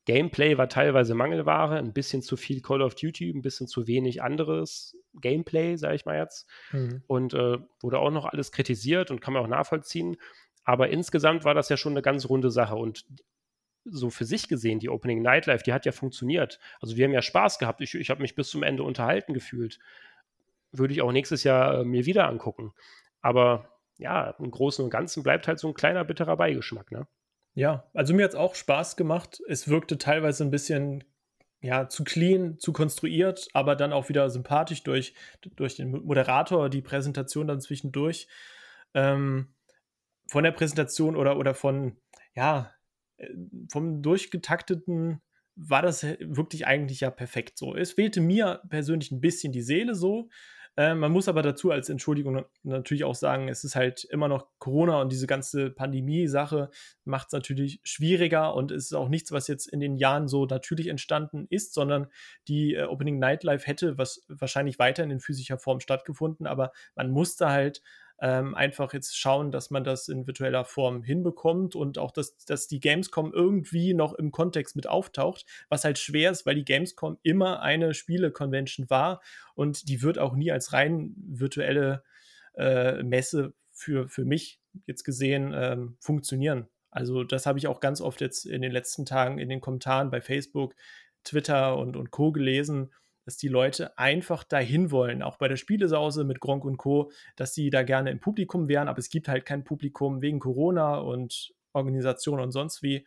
[0.07, 4.23] Gameplay war teilweise Mangelware, ein bisschen zu viel Call of Duty, ein bisschen zu wenig
[4.23, 6.49] anderes Gameplay, sage ich mal jetzt.
[6.73, 7.03] Mhm.
[7.07, 10.17] Und äh, wurde auch noch alles kritisiert und kann man auch nachvollziehen.
[10.65, 12.77] Aber insgesamt war das ja schon eine ganz runde Sache.
[12.77, 13.05] Und
[13.85, 16.61] so für sich gesehen, die Opening Nightlife, die hat ja funktioniert.
[16.81, 17.81] Also wir haben ja Spaß gehabt.
[17.81, 19.79] Ich, ich habe mich bis zum Ende unterhalten gefühlt.
[20.73, 22.73] Würde ich auch nächstes Jahr äh, mir wieder angucken.
[23.21, 23.69] Aber
[23.99, 27.07] ja, im Großen und Ganzen bleibt halt so ein kleiner bitterer Beigeschmack, ne?
[27.55, 29.41] Ja, also mir hat es auch Spaß gemacht.
[29.49, 31.05] Es wirkte teilweise ein bisschen
[31.61, 35.15] ja, zu clean, zu konstruiert, aber dann auch wieder sympathisch durch,
[35.57, 38.29] durch den Moderator, die Präsentation dann zwischendurch.
[38.95, 39.55] Ähm,
[40.29, 41.97] von der Präsentation oder, oder von,
[42.35, 42.73] ja,
[43.71, 45.21] vom durchgetakteten
[45.57, 47.77] war das wirklich eigentlich ja perfekt so.
[47.77, 50.31] Es fehlte mir persönlich ein bisschen die Seele so.
[50.81, 54.47] Äh, man muss aber dazu als Entschuldigung natürlich auch sagen, es ist halt immer noch
[54.59, 56.71] Corona und diese ganze Pandemie-Sache
[57.05, 60.47] macht es natürlich schwieriger und es ist auch nichts, was jetzt in den Jahren so
[60.47, 62.07] natürlich entstanden ist, sondern
[62.49, 67.51] die äh, Opening Nightlife hätte was wahrscheinlich weiterhin in physischer Form stattgefunden, aber man musste
[67.51, 67.83] halt
[68.21, 72.69] ähm, einfach jetzt schauen, dass man das in virtueller Form hinbekommt und auch, dass, dass
[72.69, 77.19] die Gamescom irgendwie noch im Kontext mit auftaucht, was halt schwer ist, weil die Gamescom
[77.23, 79.23] immer eine Spiele-Convention war
[79.55, 82.03] und die wird auch nie als rein virtuelle
[82.55, 86.69] äh, Messe für, für mich jetzt gesehen ähm, funktionieren.
[86.91, 90.11] Also das habe ich auch ganz oft jetzt in den letzten Tagen in den Kommentaren
[90.11, 90.75] bei Facebook,
[91.25, 92.91] Twitter und, und Co gelesen,
[93.25, 97.55] dass die Leute einfach dahin wollen, auch bei der Spielesause mit Gronk und Co., dass
[97.55, 101.53] sie da gerne im Publikum wären, aber es gibt halt kein Publikum wegen Corona und
[101.73, 103.07] Organisation und sonst wie.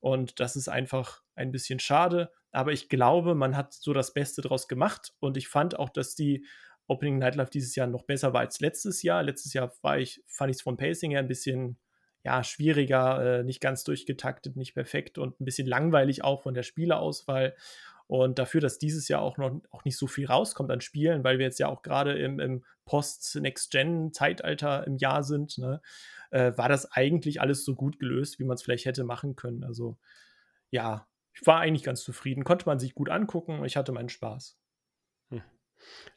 [0.00, 2.30] Und das ist einfach ein bisschen schade.
[2.52, 5.12] Aber ich glaube, man hat so das Beste draus gemacht.
[5.20, 6.46] Und ich fand auch, dass die
[6.86, 9.22] Opening Nightlife dieses Jahr noch besser war als letztes Jahr.
[9.22, 11.78] Letztes Jahr war ich, fand ich es vom Pacing her ein bisschen
[12.24, 16.64] ja, schwieriger, äh, nicht ganz durchgetaktet, nicht perfekt und ein bisschen langweilig auch von der
[16.64, 17.54] Spieleauswahl.
[18.10, 21.38] Und dafür, dass dieses Jahr auch noch auch nicht so viel rauskommt an Spielen, weil
[21.38, 25.80] wir jetzt ja auch gerade im, im Post-Next-Gen-Zeitalter im Jahr sind, ne,
[26.32, 29.62] äh, war das eigentlich alles so gut gelöst, wie man es vielleicht hätte machen können.
[29.62, 29.96] Also
[30.72, 32.42] ja, ich war eigentlich ganz zufrieden.
[32.42, 33.64] Konnte man sich gut angucken.
[33.64, 34.59] Ich hatte meinen Spaß.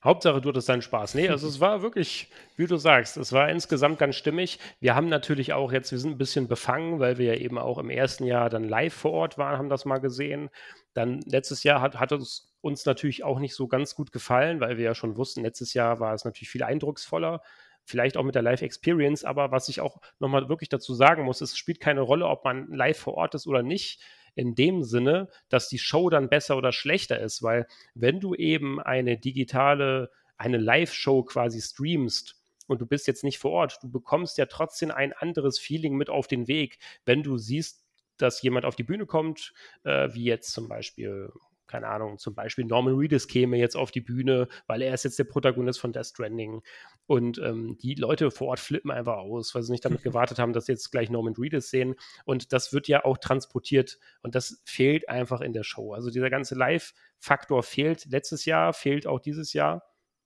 [0.03, 1.16] Hauptsache, du hattest deinen Spaß.
[1.16, 4.59] Nee, also es war wirklich, wie du sagst, es war insgesamt ganz stimmig.
[4.80, 7.78] Wir haben natürlich auch jetzt, wir sind ein bisschen befangen, weil wir ja eben auch
[7.78, 10.49] im ersten Jahr dann live vor Ort waren, haben das mal gesehen.
[10.93, 14.78] Dann letztes Jahr hat, hat es uns natürlich auch nicht so ganz gut gefallen, weil
[14.78, 17.41] wir ja schon wussten, letztes Jahr war es natürlich viel eindrucksvoller
[17.86, 21.57] vielleicht auch mit der Live-Experience, aber was ich auch nochmal wirklich dazu sagen muss, es
[21.57, 24.01] spielt keine Rolle, ob man live vor Ort ist oder nicht
[24.36, 28.79] in dem Sinne, dass die Show dann besser oder schlechter ist, weil wenn du eben
[28.79, 34.38] eine digitale, eine Live-Show quasi streamst, und du bist jetzt nicht vor Ort, du bekommst
[34.38, 37.84] ja trotzdem ein anderes Feeling mit auf den Weg, wenn du siehst,
[38.17, 39.53] dass jemand auf die Bühne kommt,
[39.84, 41.31] äh, wie jetzt zum Beispiel
[41.68, 45.20] keine Ahnung, zum Beispiel Norman Reedus käme jetzt auf die Bühne, weil er ist jetzt
[45.20, 46.61] der Protagonist von Death Stranding.
[47.05, 50.53] Und ähm, die Leute vor Ort flippen einfach aus, weil sie nicht damit gewartet haben,
[50.53, 51.95] dass sie jetzt gleich Norman Reedus sehen.
[52.26, 55.93] Und das wird ja auch transportiert und das fehlt einfach in der Show.
[55.93, 59.84] Also dieser ganze Live-Faktor fehlt letztes Jahr, fehlt auch dieses Jahr.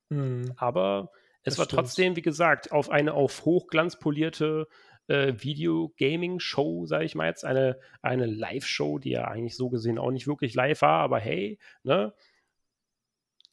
[0.10, 0.54] Mhm.
[0.58, 1.12] Aber
[1.44, 1.80] es das war stimmt.
[1.80, 4.68] trotzdem, wie gesagt, auf eine auf Hochglanz polierte
[5.08, 10.12] äh, Video-Gaming-Show, sage ich mal jetzt, eine, eine Live-Show, die ja eigentlich so gesehen auch
[10.12, 12.14] nicht wirklich live war, aber hey, ne?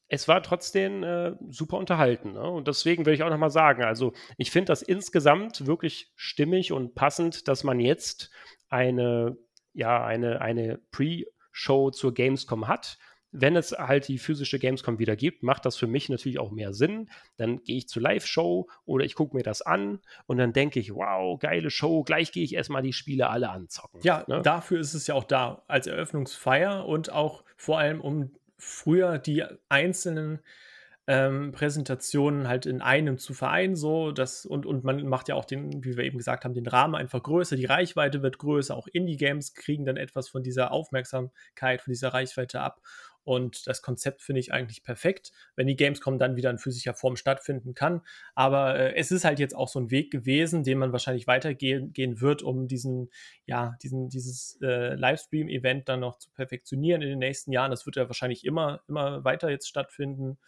[0.07, 2.34] Es war trotzdem äh, super unterhalten.
[2.34, 2.42] Ne?
[2.42, 6.94] Und deswegen will ich auch nochmal sagen, also ich finde das insgesamt wirklich stimmig und
[6.94, 8.30] passend, dass man jetzt
[8.68, 9.36] eine,
[9.72, 12.98] ja, eine, eine Pre-Show zur Gamescom hat
[13.37, 16.72] wenn es halt die physische Gamescom wieder gibt, macht das für mich natürlich auch mehr
[16.72, 17.11] Sinn.
[17.37, 20.95] Dann gehe ich zur Live-Show oder ich gucke mir das an und dann denke ich,
[20.95, 24.01] wow, geile Show, gleich gehe ich erstmal die Spiele alle anzocken.
[24.05, 24.41] Ja, ne?
[24.43, 29.45] dafür ist es ja auch da, als Eröffnungsfeier und auch vor allem, um früher die
[29.68, 30.39] einzelnen
[31.07, 35.45] ähm, Präsentationen halt in einem zu vereinen, so das und, und man macht ja auch
[35.45, 38.87] den, wie wir eben gesagt haben, den Rahmen einfach größer, die Reichweite wird größer, auch
[38.87, 42.80] Indie-Games kriegen dann etwas von dieser Aufmerksamkeit, von dieser Reichweite ab
[43.25, 47.16] und das Konzept finde ich eigentlich perfekt, wenn die Gamescom dann wieder in physischer Form
[47.16, 48.03] stattfinden kann.
[48.35, 51.93] Aber äh, es ist halt jetzt auch so ein Weg gewesen, den man wahrscheinlich weitergehen
[51.93, 53.11] gehen wird, um diesen,
[53.47, 57.70] ja, diesen, dieses äh, Livestream-Event dann noch zu perfektionieren in den nächsten Jahren.
[57.70, 60.39] Das wird ja wahrscheinlich immer, immer weiter jetzt stattfinden.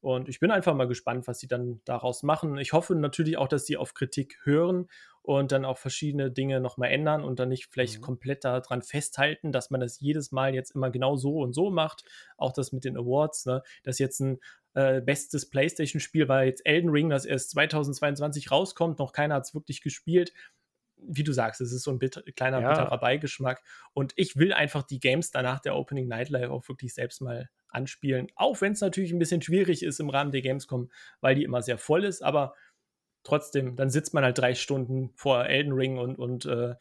[0.00, 2.56] Und ich bin einfach mal gespannt, was sie dann daraus machen.
[2.56, 4.88] Ich hoffe natürlich auch, dass sie auf Kritik hören
[5.22, 8.02] und dann auch verschiedene Dinge nochmal ändern und dann nicht vielleicht mhm.
[8.02, 12.04] komplett daran festhalten, dass man das jedes Mal jetzt immer genau so und so macht.
[12.38, 13.62] Auch das mit den Awards, ne?
[13.82, 14.38] dass jetzt ein
[14.72, 19.54] äh, bestes PlayStation-Spiel war jetzt Elden Ring, das erst 2022 rauskommt, noch keiner hat es
[19.54, 20.32] wirklich gespielt
[21.02, 22.68] wie du sagst, es ist so ein bitter, kleiner ja.
[22.68, 23.62] bitterer Beigeschmack.
[23.94, 28.28] Und ich will einfach die Games danach der Opening Nightlife auch wirklich selbst mal anspielen.
[28.36, 30.90] Auch wenn es natürlich ein bisschen schwierig ist im Rahmen der Gamescom,
[31.20, 32.54] weil die immer sehr voll ist, aber
[33.22, 36.74] trotzdem, dann sitzt man halt drei Stunden vor Elden Ring und, und äh,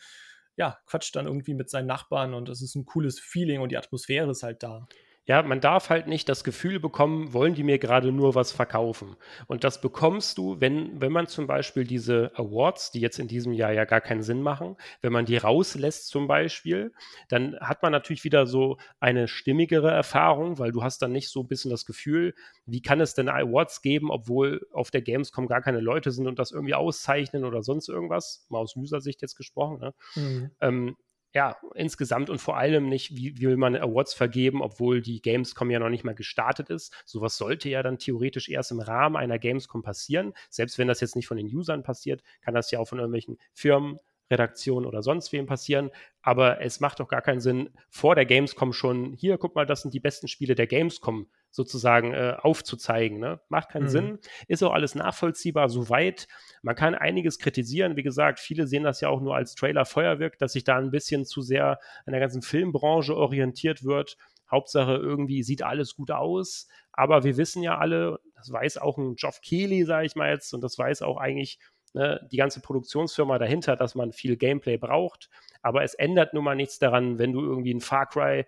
[0.56, 3.78] ja, quatscht dann irgendwie mit seinen Nachbarn und das ist ein cooles Feeling und die
[3.78, 4.88] Atmosphäre ist halt da.
[5.30, 9.16] Ja, man darf halt nicht das Gefühl bekommen, wollen die mir gerade nur was verkaufen.
[9.46, 13.54] Und das bekommst du, wenn, wenn man zum Beispiel diese Awards, die jetzt in diesem
[13.54, 16.94] Jahr ja gar keinen Sinn machen, wenn man die rauslässt zum Beispiel,
[17.28, 21.42] dann hat man natürlich wieder so eine stimmigere Erfahrung, weil du hast dann nicht so
[21.42, 22.34] ein bisschen das Gefühl,
[22.66, 26.40] wie kann es denn Awards geben, obwohl auf der Gamescom gar keine Leute sind und
[26.40, 29.78] das irgendwie auszeichnen oder sonst irgendwas, mal aus User-Sicht jetzt gesprochen.
[29.78, 29.94] Ne?
[30.16, 30.52] Mhm.
[30.60, 30.98] Ähm,
[31.34, 35.70] ja, insgesamt und vor allem nicht, wie, wie will man Awards vergeben, obwohl die Gamescom
[35.70, 36.94] ja noch nicht mal gestartet ist.
[37.06, 40.34] Sowas sollte ja dann theoretisch erst im Rahmen einer Gamescom passieren.
[40.50, 43.38] Selbst wenn das jetzt nicht von den Usern passiert, kann das ja auch von irgendwelchen
[43.54, 44.00] Firmen,
[44.32, 45.92] Redaktionen oder sonst wem passieren.
[46.22, 49.82] Aber es macht doch gar keinen Sinn, vor der Gamescom schon, hier, guck mal, das
[49.82, 53.20] sind die besten Spiele der Gamescom sozusagen äh, aufzuzeigen.
[53.20, 53.40] Ne?
[53.50, 53.90] Macht keinen mhm.
[53.90, 56.28] Sinn, ist auch alles nachvollziehbar, soweit.
[56.62, 57.96] Man kann einiges kritisieren.
[57.96, 61.26] Wie gesagt, viele sehen das ja auch nur als Trailer-Feuerwerk, dass sich da ein bisschen
[61.26, 64.18] zu sehr an der ganzen Filmbranche orientiert wird.
[64.50, 66.68] Hauptsache irgendwie sieht alles gut aus.
[66.92, 70.54] Aber wir wissen ja alle, das weiß auch ein Geoff Keighley, sage ich mal jetzt,
[70.54, 71.60] und das weiß auch eigentlich
[71.94, 75.30] ne, die ganze Produktionsfirma dahinter, dass man viel Gameplay braucht.
[75.62, 78.46] Aber es ändert nun mal nichts daran, wenn du irgendwie ein Far Cry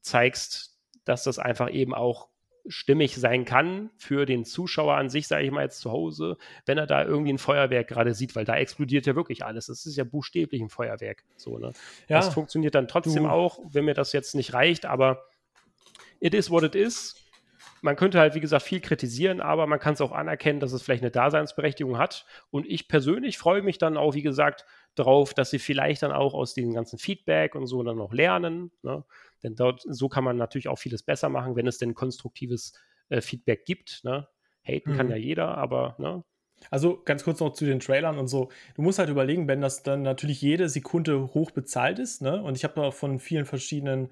[0.00, 0.75] zeigst,
[1.06, 2.28] dass das einfach eben auch
[2.68, 6.36] stimmig sein kann für den Zuschauer an sich, sage ich mal jetzt zu Hause,
[6.66, 9.66] wenn er da irgendwie ein Feuerwerk gerade sieht, weil da explodiert ja wirklich alles.
[9.66, 11.22] Das ist ja buchstäblich ein Feuerwerk.
[11.36, 11.72] So, ne?
[12.08, 13.30] Ja, das funktioniert dann trotzdem du.
[13.30, 15.22] auch, wenn mir das jetzt nicht reicht, aber
[16.20, 17.26] it is what it is
[17.82, 20.82] man könnte halt, wie gesagt, viel kritisieren, aber man kann es auch anerkennen, dass es
[20.82, 22.26] vielleicht eine Daseinsberechtigung hat.
[22.50, 24.64] Und ich persönlich freue mich dann auch, wie gesagt,
[24.98, 28.72] darauf, dass sie vielleicht dann auch aus dem ganzen Feedback und so dann noch lernen.
[28.82, 29.04] Ne?
[29.42, 32.72] Denn dort, so kann man natürlich auch vieles besser machen, wenn es denn konstruktives
[33.08, 34.02] äh, Feedback gibt.
[34.04, 34.26] Ne?
[34.66, 34.96] Haten mhm.
[34.96, 36.24] kann ja jeder, aber ne?
[36.70, 38.48] Also ganz kurz noch zu den Trailern und so.
[38.76, 42.42] Du musst halt überlegen, wenn das dann natürlich jede Sekunde hoch bezahlt ist, ne?
[42.42, 44.08] Und ich habe auch von vielen verschiedenen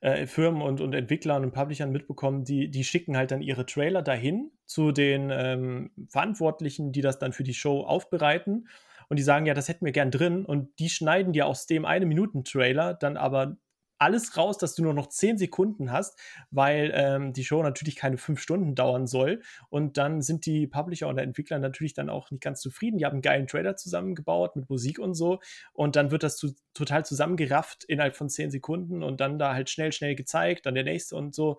[0.00, 4.02] äh, Firmen und, und Entwicklern und Publishern mitbekommen, die, die schicken halt dann ihre Trailer
[4.02, 8.68] dahin zu den ähm, Verantwortlichen, die das dann für die Show aufbereiten.
[9.08, 10.44] Und die sagen, ja, das hätten wir gern drin.
[10.44, 13.56] Und die schneiden dir aus dem eine Minuten Trailer dann aber
[13.98, 16.18] alles raus, dass du nur noch zehn Sekunden hast,
[16.50, 19.42] weil ähm, die Show natürlich keine fünf Stunden dauern soll.
[19.70, 22.98] Und dann sind die Publisher und Entwickler natürlich dann auch nicht ganz zufrieden.
[22.98, 25.40] Die haben einen geilen Trailer zusammengebaut mit Musik und so.
[25.72, 29.70] Und dann wird das zu, total zusammengerafft innerhalb von zehn Sekunden und dann da halt
[29.70, 31.58] schnell, schnell gezeigt, dann der nächste und so.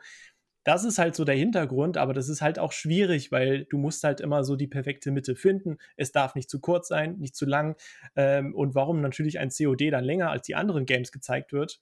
[0.65, 4.03] Das ist halt so der Hintergrund, aber das ist halt auch schwierig, weil du musst
[4.03, 5.77] halt immer so die perfekte Mitte finden.
[5.95, 7.77] Es darf nicht zu kurz sein, nicht zu lang.
[8.15, 11.79] Ähm, und warum natürlich ein COD dann länger als die anderen Games gezeigt wird,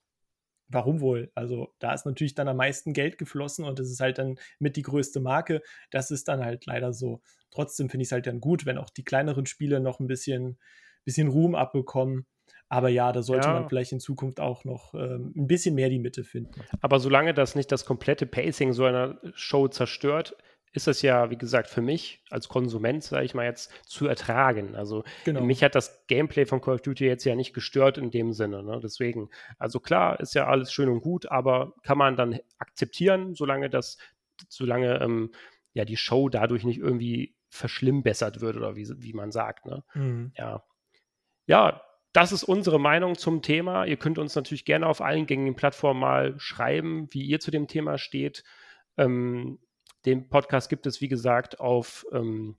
[0.73, 1.31] Warum wohl?
[1.35, 4.75] Also da ist natürlich dann am meisten Geld geflossen und das ist halt dann mit
[4.75, 5.61] die größte Marke.
[5.91, 7.21] Das ist dann halt leider so.
[7.51, 10.57] Trotzdem finde ich es halt dann gut, wenn auch die kleineren Spiele noch ein bisschen,
[11.05, 12.25] bisschen Ruhm abbekommen.
[12.73, 13.53] Aber ja, da sollte ja.
[13.53, 16.59] man vielleicht in Zukunft auch noch ähm, ein bisschen mehr die Mitte finden.
[16.81, 20.35] Aber solange das nicht das komplette Pacing so einer Show zerstört,
[20.71, 24.75] ist das ja, wie gesagt, für mich als Konsument, sage ich mal jetzt, zu ertragen.
[24.75, 25.41] Also genau.
[25.41, 28.63] mich hat das Gameplay von Call of Duty jetzt ja nicht gestört in dem Sinne.
[28.63, 28.79] Ne?
[28.81, 33.69] Deswegen, also klar, ist ja alles schön und gut, aber kann man dann akzeptieren, solange
[33.69, 33.99] das,
[34.49, 35.31] solange ähm,
[35.73, 39.67] ja die Show dadurch nicht irgendwie verschlimmbessert wird oder wie, wie man sagt.
[39.67, 39.83] Ne?
[39.93, 40.31] Mhm.
[40.35, 40.63] Ja.
[41.45, 43.85] Ja, das ist unsere Meinung zum Thema.
[43.85, 47.67] Ihr könnt uns natürlich gerne auf allen gängigen Plattformen mal schreiben, wie ihr zu dem
[47.67, 48.43] Thema steht.
[48.97, 49.59] Ähm,
[50.05, 52.57] den Podcast gibt es, wie gesagt, auf ähm,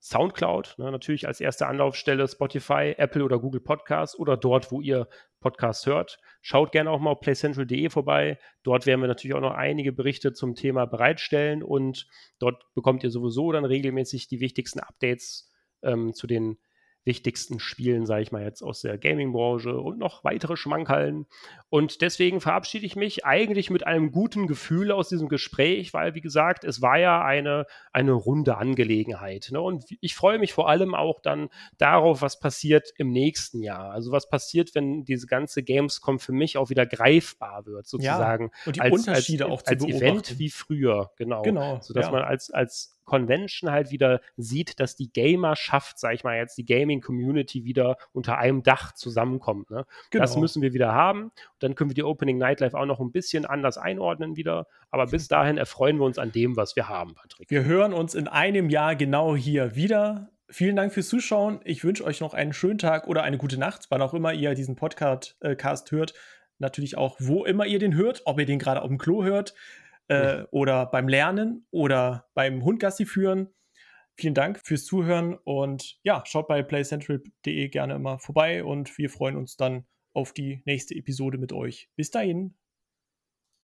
[0.00, 5.08] Soundcloud, ne, natürlich als erste Anlaufstelle Spotify, Apple oder Google Podcasts oder dort, wo ihr
[5.40, 6.18] Podcasts hört.
[6.40, 8.38] Schaut gerne auch mal auf playcentral.de vorbei.
[8.62, 12.06] Dort werden wir natürlich auch noch einige Berichte zum Thema bereitstellen und
[12.38, 15.50] dort bekommt ihr sowieso dann regelmäßig die wichtigsten Updates
[15.82, 16.58] ähm, zu den
[17.04, 21.26] wichtigsten Spielen, sage ich mal jetzt, aus der Gaming-Branche und noch weitere Schmankerln.
[21.68, 26.22] Und deswegen verabschiede ich mich eigentlich mit einem guten Gefühl aus diesem Gespräch, weil, wie
[26.22, 29.50] gesagt, es war ja eine, eine runde Angelegenheit.
[29.52, 29.60] Ne?
[29.60, 33.90] Und ich freue mich vor allem auch dann darauf, was passiert im nächsten Jahr.
[33.90, 38.44] Also was passiert, wenn diese ganze Gamescom für mich auch wieder greifbar wird, sozusagen.
[38.44, 41.42] Ja, und die als, Unterschiede als, auch als, als Event wie früher, genau.
[41.42, 41.80] Genau.
[41.82, 42.12] Sodass ja.
[42.12, 46.64] man als, als Convention halt wieder sieht, dass die Gamerschaft, sag ich mal jetzt, die
[46.64, 49.70] Gaming-Community wieder unter einem Dach zusammenkommt.
[49.70, 49.86] Ne?
[50.10, 50.22] Genau.
[50.22, 51.30] Das müssen wir wieder haben.
[51.58, 54.66] Dann können wir die Opening Nightlife auch noch ein bisschen anders einordnen wieder.
[54.90, 57.50] Aber bis dahin erfreuen wir uns an dem, was wir haben, Patrick.
[57.50, 60.30] Wir hören uns in einem Jahr genau hier wieder.
[60.48, 61.60] Vielen Dank fürs Zuschauen.
[61.64, 64.54] Ich wünsche euch noch einen schönen Tag oder eine gute Nacht, wann auch immer ihr
[64.54, 65.56] diesen Podcast äh,
[65.90, 66.14] hört.
[66.58, 69.54] Natürlich auch, wo immer ihr den hört, ob ihr den gerade auf dem Klo hört,
[70.08, 73.48] äh, oder beim Lernen oder beim Hundgassi führen.
[74.16, 79.36] Vielen Dank fürs Zuhören und ja, schaut bei playcentral.de gerne immer vorbei und wir freuen
[79.36, 81.90] uns dann auf die nächste Episode mit euch.
[81.96, 82.54] Bis dahin.